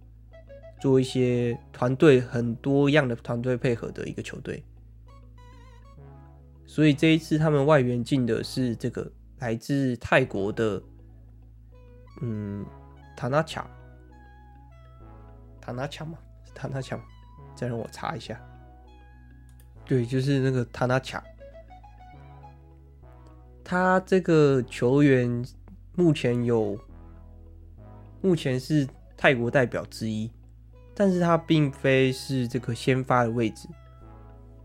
[0.78, 4.62] 做一些团队很多样的团队配合的一个球队。
[6.66, 10.82] 所以这一次他们外援进的是这个来自泰国的，
[12.20, 12.64] 嗯，
[13.16, 13.68] 塔纳卡，
[15.60, 16.18] 塔纳卡吗？
[16.54, 17.00] 塔纳卡，
[17.54, 18.40] 再让我查一下。
[19.84, 21.22] 对，就是那个塔纳卡。
[23.64, 25.44] 他这个球员
[25.94, 26.78] 目前有，
[28.20, 30.30] 目前是泰国代表之一，
[30.94, 33.68] 但是他并非是这个先发的位置。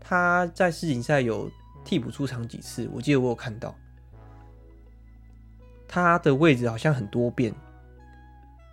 [0.00, 1.50] 他在世锦赛有。
[1.86, 3.76] 替补出场几次，我记得我有看到
[5.94, 7.54] 他的位置好像很多变，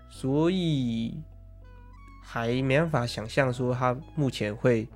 [0.10, 1.22] 所以
[2.20, 4.88] 还没办法想象说他目前会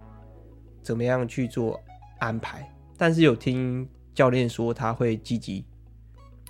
[0.82, 1.80] 怎么样去做
[2.18, 2.68] 安排。
[2.98, 5.64] 但是有听教练说他会积极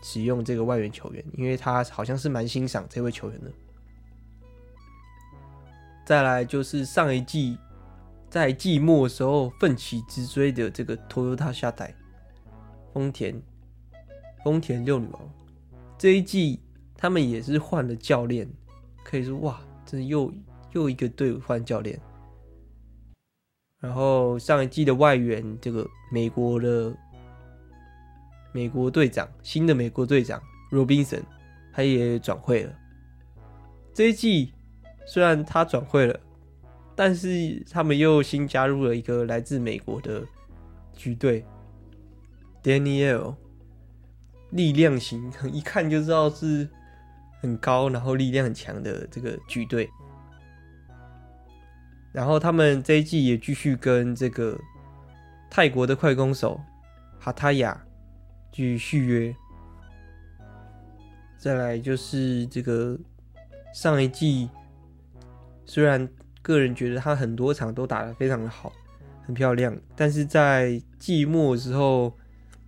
[0.02, 3.52] 使用这个外援球员，因为他好像是蛮欣赏这位球员的。
[6.06, 7.58] 再来就是上一季。
[8.30, 11.94] 在季末时候奋起直追的这个 Toyota 下代
[12.94, 13.42] 丰田
[14.44, 15.30] 丰田六女王，
[15.98, 16.60] 这一季
[16.96, 18.48] 他们也是换了教练，
[19.04, 20.34] 可以说哇，这又
[20.74, 22.00] 又一个队伍换教练。
[23.80, 26.96] 然后上一季的外援这个美国的
[28.52, 30.42] 美国队长，新的美国队长
[30.72, 31.24] Robinson，
[31.74, 32.74] 他也转会了。
[33.94, 34.54] 这一季
[35.06, 36.20] 虽然他转会了。
[36.98, 40.26] 但是他们又新加入了一个来自美国的
[40.94, 41.44] 举队
[42.64, 43.36] ，Daniel，
[44.52, 46.68] 力量型，一看就知道是
[47.42, 49.90] 很高，然后力量很强的这个举队。
[52.12, 54.60] 然后他们这一季也继续跟这个
[55.50, 56.60] 泰国的快攻手
[57.20, 57.80] 哈塔亚
[58.52, 59.36] 继续续约。
[61.38, 62.98] 再来就是这个
[63.74, 64.50] 上一季
[65.66, 66.08] 虽然。
[66.46, 68.72] 个人觉得他很多场都打得非常的好，
[69.24, 72.16] 很漂亮，但是在季末的时候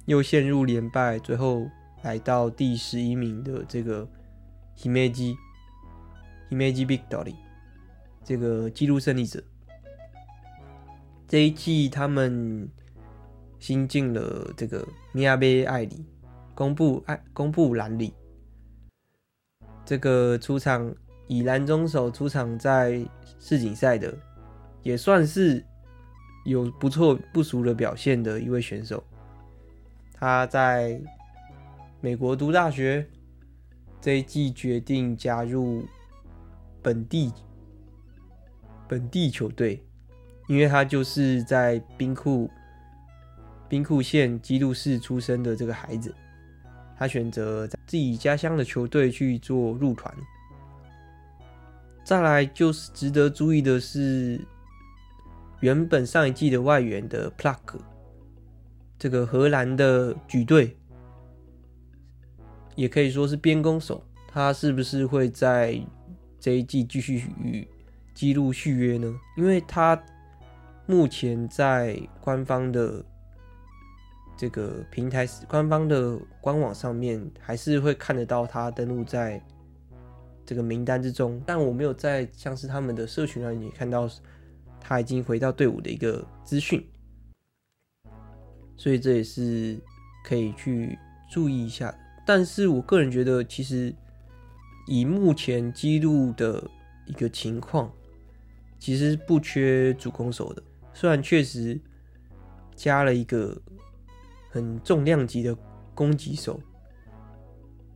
[0.07, 1.69] 又陷入连败，最后
[2.01, 4.09] 来到第十一名的这个
[4.75, 5.35] Himeji
[6.49, 7.35] Himeji Victory
[8.23, 9.43] 这个纪录胜利者。
[11.27, 12.67] 这一季他们
[13.59, 14.83] 新进了这个
[15.13, 16.03] 米亚贝艾里，
[16.55, 18.11] 公布爱公布兰里，
[19.85, 20.91] 这个出场
[21.27, 23.07] 以蓝中手出场在。
[23.39, 24.17] 世锦赛的
[24.81, 25.63] 也算是
[26.43, 29.01] 有不错不俗的表现的一位选手，
[30.19, 30.99] 他在
[32.01, 33.07] 美国读大学，
[34.01, 35.85] 这一季决定加入
[36.81, 37.31] 本地
[38.87, 39.83] 本地球队，
[40.47, 42.49] 因为他就是在兵库
[43.69, 46.15] 兵库县姬路市出生的这个孩子，
[46.97, 50.11] 他选择自己家乡的球队去做入团。
[52.03, 54.39] 再来就是值得注意的是，
[55.59, 57.77] 原本上一季的外援的 Pluck，
[58.99, 60.75] 这个荷兰的举队，
[62.75, 65.79] 也可以说是边攻手，他是不是会在
[66.39, 67.67] 这一季继续与
[68.13, 69.13] 纪录续约呢？
[69.35, 70.01] 因为他
[70.85, 73.03] 目前在官方的
[74.35, 79.41] 这个平台、官方的官网上面，还是会看得到他登录在
[80.45, 84.09] 这个名单之中，但我没有在像是他们的社群那里看到
[84.79, 86.83] 他已经回到队伍的一个资讯。
[88.77, 89.75] 所以这也是
[90.23, 90.97] 可以去
[91.31, 91.93] 注意一下，
[92.25, 93.93] 但是我个人觉得，其实
[94.85, 96.63] 以目前记录的
[97.07, 97.91] 一个情况，
[98.77, 100.61] 其实不缺主攻手的。
[100.93, 101.79] 虽然确实
[102.75, 103.59] 加了一个
[104.51, 105.57] 很重量级的
[105.95, 106.59] 攻击手，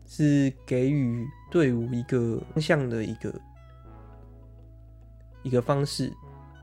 [0.08, 3.42] 是给予队伍一个方向的一个
[5.44, 6.12] 一个方式，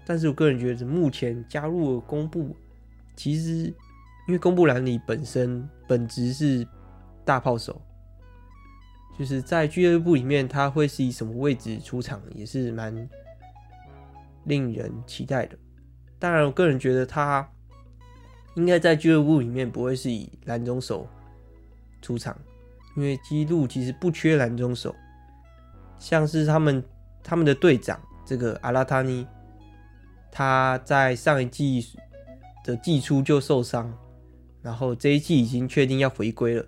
[0.04, 2.56] 但是我个人觉得，目前加入了攻布，
[3.14, 3.72] 其实。
[4.28, 6.64] 因为公布兰里本身本质是
[7.24, 7.80] 大炮手，
[9.18, 13.08] 就是在俱乐部里面，他会是以什么位置出场，也是蛮
[14.44, 15.56] 令人期待的。
[16.18, 17.48] 当然，我个人觉得他
[18.54, 21.08] 应该在俱乐部里面不会是以蓝中手
[22.02, 22.38] 出场，
[22.96, 24.94] 因为基路其实不缺蓝中手，
[25.98, 26.84] 像是他们
[27.22, 29.26] 他们的队长这个阿拉塔尼，
[30.30, 31.82] 他在上一季
[32.62, 33.90] 的季初就受伤。
[34.60, 36.66] 然后这一季已经确定要回归了，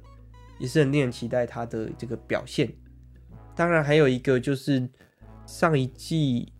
[0.58, 2.72] 也是很令人期待他的这个表现。
[3.56, 4.88] 当然还有一个就是
[5.44, 6.52] 上一季，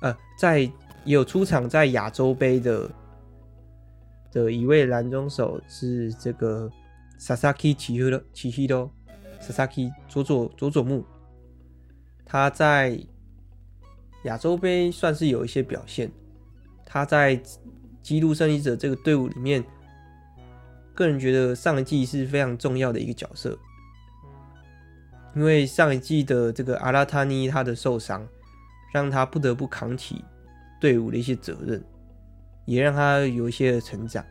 [0.00, 0.72] 呃，在也
[1.04, 2.88] 有出场在亚洲杯的
[4.30, 6.70] 的一位拦中手是这个
[7.18, 11.04] Sasaki Chihiro，Chihiro，Sasaki 佐佐佐佐木，
[12.24, 12.96] 他在
[14.24, 16.10] 亚洲杯算是有一些表现。
[16.86, 17.38] 他在
[18.00, 19.64] 基督胜利者这个队伍里面。
[20.98, 23.56] 个人觉得上一季是非常重要的一个角色，
[25.36, 28.26] 因为上一季的这个阿拉塔尼他的受伤，
[28.92, 30.24] 让他不得不扛起
[30.80, 31.80] 队伍的一些责任，
[32.64, 34.24] 也让他有一些成长。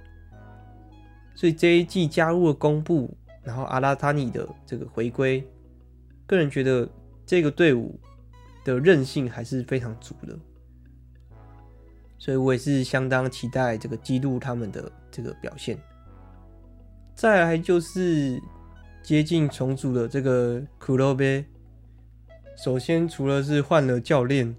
[1.35, 5.41] 所以这一季加入了公布，然后阿拉塔尼的这个回归，
[6.25, 6.85] 个人觉得
[7.25, 7.97] 这个队伍
[8.65, 10.37] 的韧性还是非常足的，
[12.17, 15.79] 所以我也是相当期待这个记录他们的这个表现。
[17.17, 18.39] 再来就是
[19.01, 21.43] 接近重组的这个库洛贝。
[22.55, 24.55] 首先，除了是换了教练，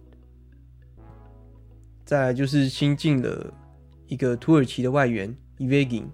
[2.04, 3.52] 再来就是新进的
[4.08, 6.10] 一个土耳其的外援伊维金。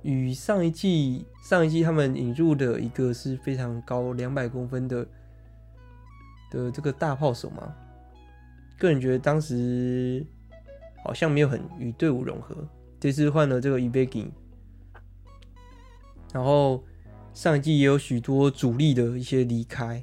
[0.00, 5.06] 与上一季上一季他们引入的一个是非常高两百公分的
[6.50, 7.70] 的这个大炮手嘛，
[8.78, 10.26] 个人觉得当时
[11.04, 12.66] 好像没有很与队伍融合。
[13.00, 14.28] 这次换了这个伊贝金，
[16.32, 16.82] 然后
[17.32, 20.02] 上一季也有许多主力的一些离开，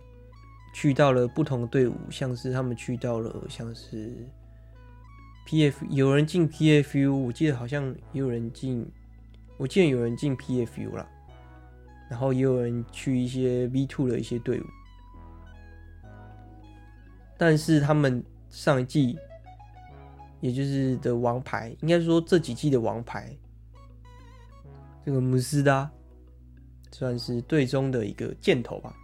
[0.74, 4.26] 去到了不同的队伍，像是他们去到了像是
[5.46, 8.90] PF，有人进 PFU，我记得好像也有人进，
[9.58, 11.06] 我记得有人进 PFU 啦，
[12.10, 14.66] 然后也有人去一些 V2 的一些队伍，
[17.38, 19.18] 但是他们上一季。
[20.46, 23.36] 也就是的王牌，应该说这几季的王牌，
[25.04, 25.90] 这个姆斯达
[26.92, 28.96] 算是队中的一个箭头吧，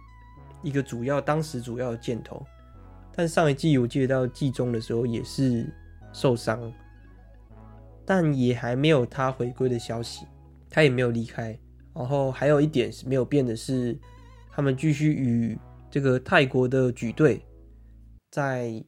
[0.62, 2.46] 一个主要当时主要的箭头。
[3.12, 5.68] 但上一季我记得到季中的时候也是
[6.12, 6.72] 受伤，
[8.06, 10.24] 但也还没有他回归的消息，
[10.70, 11.58] 他也没有离开。
[11.92, 13.98] 然后还有一点是没有变的是，
[14.52, 15.58] 他们继续与
[15.90, 17.44] 这个泰国的举队
[18.30, 18.80] 在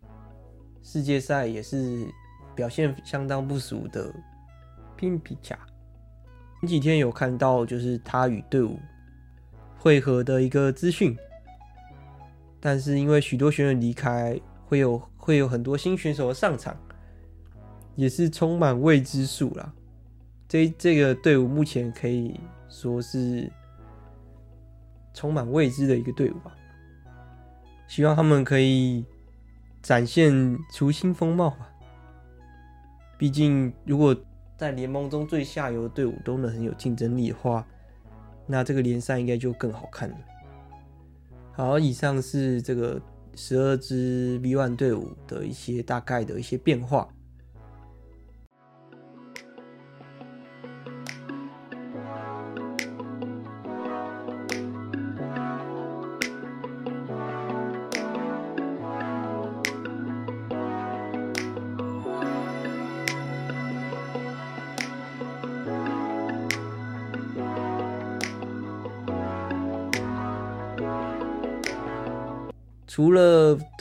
[0.84, 2.06] 世界赛也是。
[2.54, 4.12] 表现相当不俗的
[4.96, 5.58] 拼皮卡，
[6.60, 8.78] 前几天有看到就是他与队伍
[9.78, 11.16] 会合的一个资讯，
[12.60, 16.76] 但是因为许多选手离开，会有会有很多新选手的上场，
[17.96, 19.72] 也是充满未知数啦。
[20.48, 22.38] 这这个队伍目前可以
[22.68, 23.50] 说是
[25.12, 26.54] 充满未知的一个队伍吧，
[27.88, 29.04] 希望他们可以
[29.82, 31.70] 展现出新风貌吧。
[33.24, 34.14] 毕竟，如果
[34.54, 37.66] 在联盟中最下游的队伍都能很有竞争力的话，
[38.46, 40.16] 那这个联赛应该就更好看了。
[41.50, 43.00] 好，以上是这个
[43.34, 47.08] 十二支 V1 队伍的一些大概的一些变化。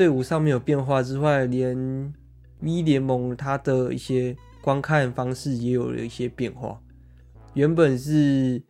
[0.03, 2.13] 队伍上面有变化之外，连
[2.59, 6.77] V 联盟它的一些观看方式也有了一些变化。
[7.53, 8.61] 原本是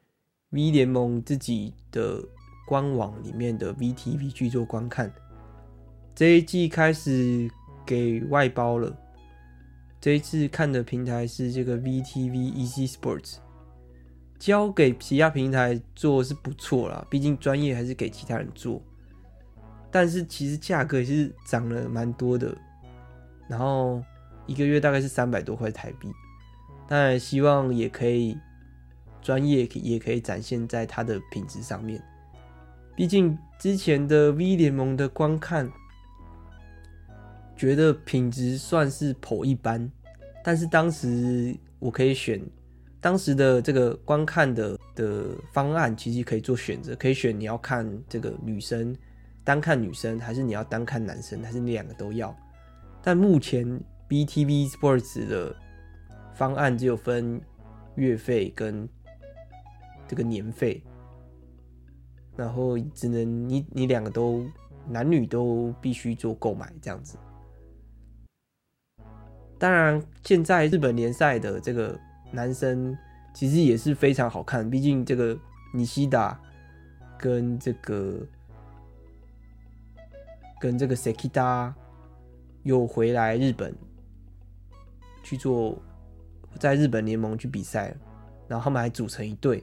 [0.51, 2.23] V 联盟自己的
[2.67, 5.11] 官网里面的 VTV 去做观看，
[6.13, 7.49] 这一季开始
[7.83, 8.95] 给外包了。
[9.99, 13.37] 这一次看的平台是这个 VTV Easy Sports，
[14.37, 18.79] 交给其他平台做是不错啦，毕竟专业还是给其他人做。
[19.93, 22.53] 但是其实价格也是涨了蛮多的，
[23.47, 24.03] 然后
[24.45, 26.11] 一个月大概是三百多块台币。
[26.87, 28.37] 当然希望也可以
[29.21, 32.03] 专业也可以展现在它的品质上面。
[32.95, 35.71] 毕竟之前的 V 联盟的观看。
[37.55, 39.89] 觉得品质算是颇一般，
[40.43, 42.41] 但是当时我可以选
[42.99, 48.93] 当时的这个观看的的方案，其实可以做选择，可以选你要看这个女生
[49.43, 52.35] 单看女生，还是你要单看男生，还是你两个都要。
[53.01, 53.65] 但目前
[54.07, 55.55] BTV Sports 的
[56.33, 57.41] 方案只有分
[57.95, 58.87] 月费跟
[60.07, 60.81] 这个年费，
[62.35, 64.45] 然后只能你你两个都
[64.87, 67.17] 男女都必须做购买这样子。
[69.59, 71.97] 当然，现在日本联赛的这个
[72.31, 72.97] 男生
[73.33, 74.69] 其实也是非常好看。
[74.69, 75.37] 毕竟这个
[75.73, 76.39] 尼西达
[77.17, 78.25] 跟这个
[80.63, 81.73] 跟这个 Sekita
[82.63, 83.75] 又回来日本
[85.21, 85.77] 去做，
[86.57, 87.93] 在日本联盟去比赛，
[88.47, 89.61] 然后他们还组成一队，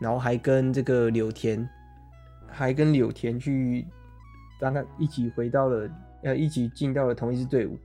[0.00, 1.68] 然后还跟这个柳田，
[2.46, 3.84] 还跟柳田去，
[4.60, 5.90] 让他一起回到了，
[6.22, 7.76] 呃，一起进到了同一支队伍。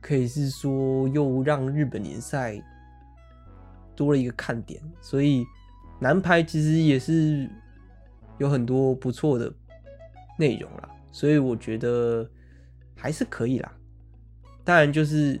[0.00, 2.58] 可以是说，又让日本联赛
[3.94, 5.44] 多了一个看点，所以
[6.00, 7.46] 男排其实也是
[8.38, 9.52] 有很多不错的
[10.38, 12.28] 内容啦，所以我觉得
[12.96, 13.72] 还是可以啦。
[14.64, 15.40] 当然，就是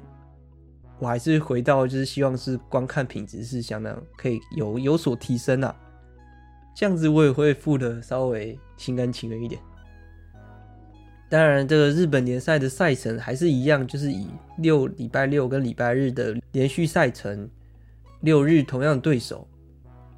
[1.00, 5.74] 我还是回到，就是希望是观看品质是相当可以有有所提升啦，
[6.76, 9.60] 这样子我也会付的稍微心甘情愿一点。
[11.28, 17.50] 当然，这个日本联赛的赛程还是一样，就是以六礼拜六跟礼拜日的连续赛程，
[18.20, 19.44] 六日同样对手，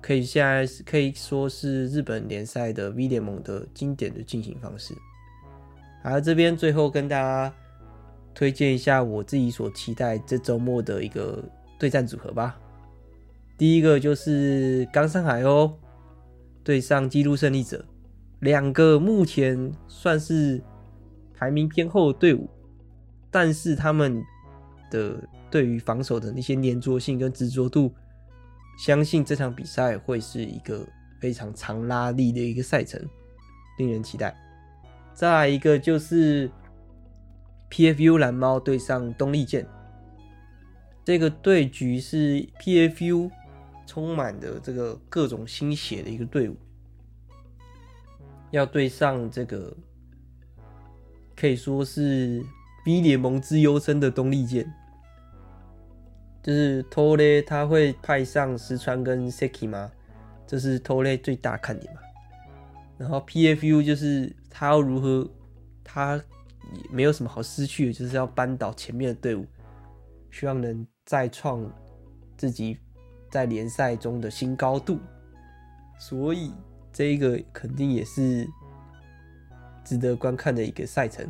[0.03, 4.93] 可以现在可以说是日本联赛的 V 联盟的经典的进行方式。
[6.09, 7.53] 好，这边最后跟大家
[8.33, 11.43] 推荐一下我自己所期待这周末的一个
[11.81, 12.57] 对战组合吧。
[13.59, 15.73] 第一个就是冈山海鸥
[16.63, 17.85] 对上纪录胜利者，
[18.39, 20.63] 两个目前算是。
[21.39, 22.49] 排名偏后的队伍，
[23.31, 24.25] 但是他们
[24.91, 27.93] 的对于防守的那些黏着性跟执着度，
[28.79, 30.81] 相信这场比赛会是一个
[31.21, 32.99] 非常长拉力的一个赛程，
[33.77, 34.35] 令人期待。
[35.17, 36.51] 再来一个就是
[37.71, 39.67] PFU 蓝猫对上东丽剑，
[41.05, 43.31] 这个对局是 PFU
[43.87, 46.57] 充满的这个各种新血的一个队伍，
[48.51, 49.75] 要对上这个。
[51.35, 52.43] 可以说是
[52.83, 54.73] B 联盟之优生的东丽剑，
[56.43, 59.93] 就是 tor 他会派上石川跟 Seki 吗？
[60.47, 62.01] 这是 tor 最大看点嘛。
[62.97, 65.29] 然后 PFU 就是他要如何，
[65.85, 69.45] 他也没有什么好失去的，就是要扳倒前面的队伍，
[70.31, 71.71] 希望能再创
[72.37, 72.79] 自己
[73.31, 74.99] 在联赛中的新高度。
[75.99, 76.53] 所以
[76.93, 78.49] 这一个肯定也是。
[79.89, 81.25] 值得观看的一个赛程。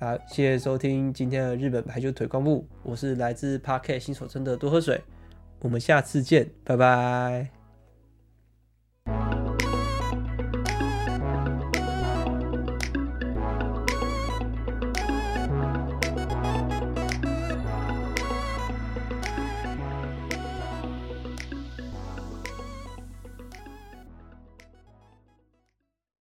[0.00, 5.00] 好，谢谢收听今天的日本排球推广部，我是来自 Parket 新手村的多喝水，
[5.60, 7.61] 我们下次见，拜拜。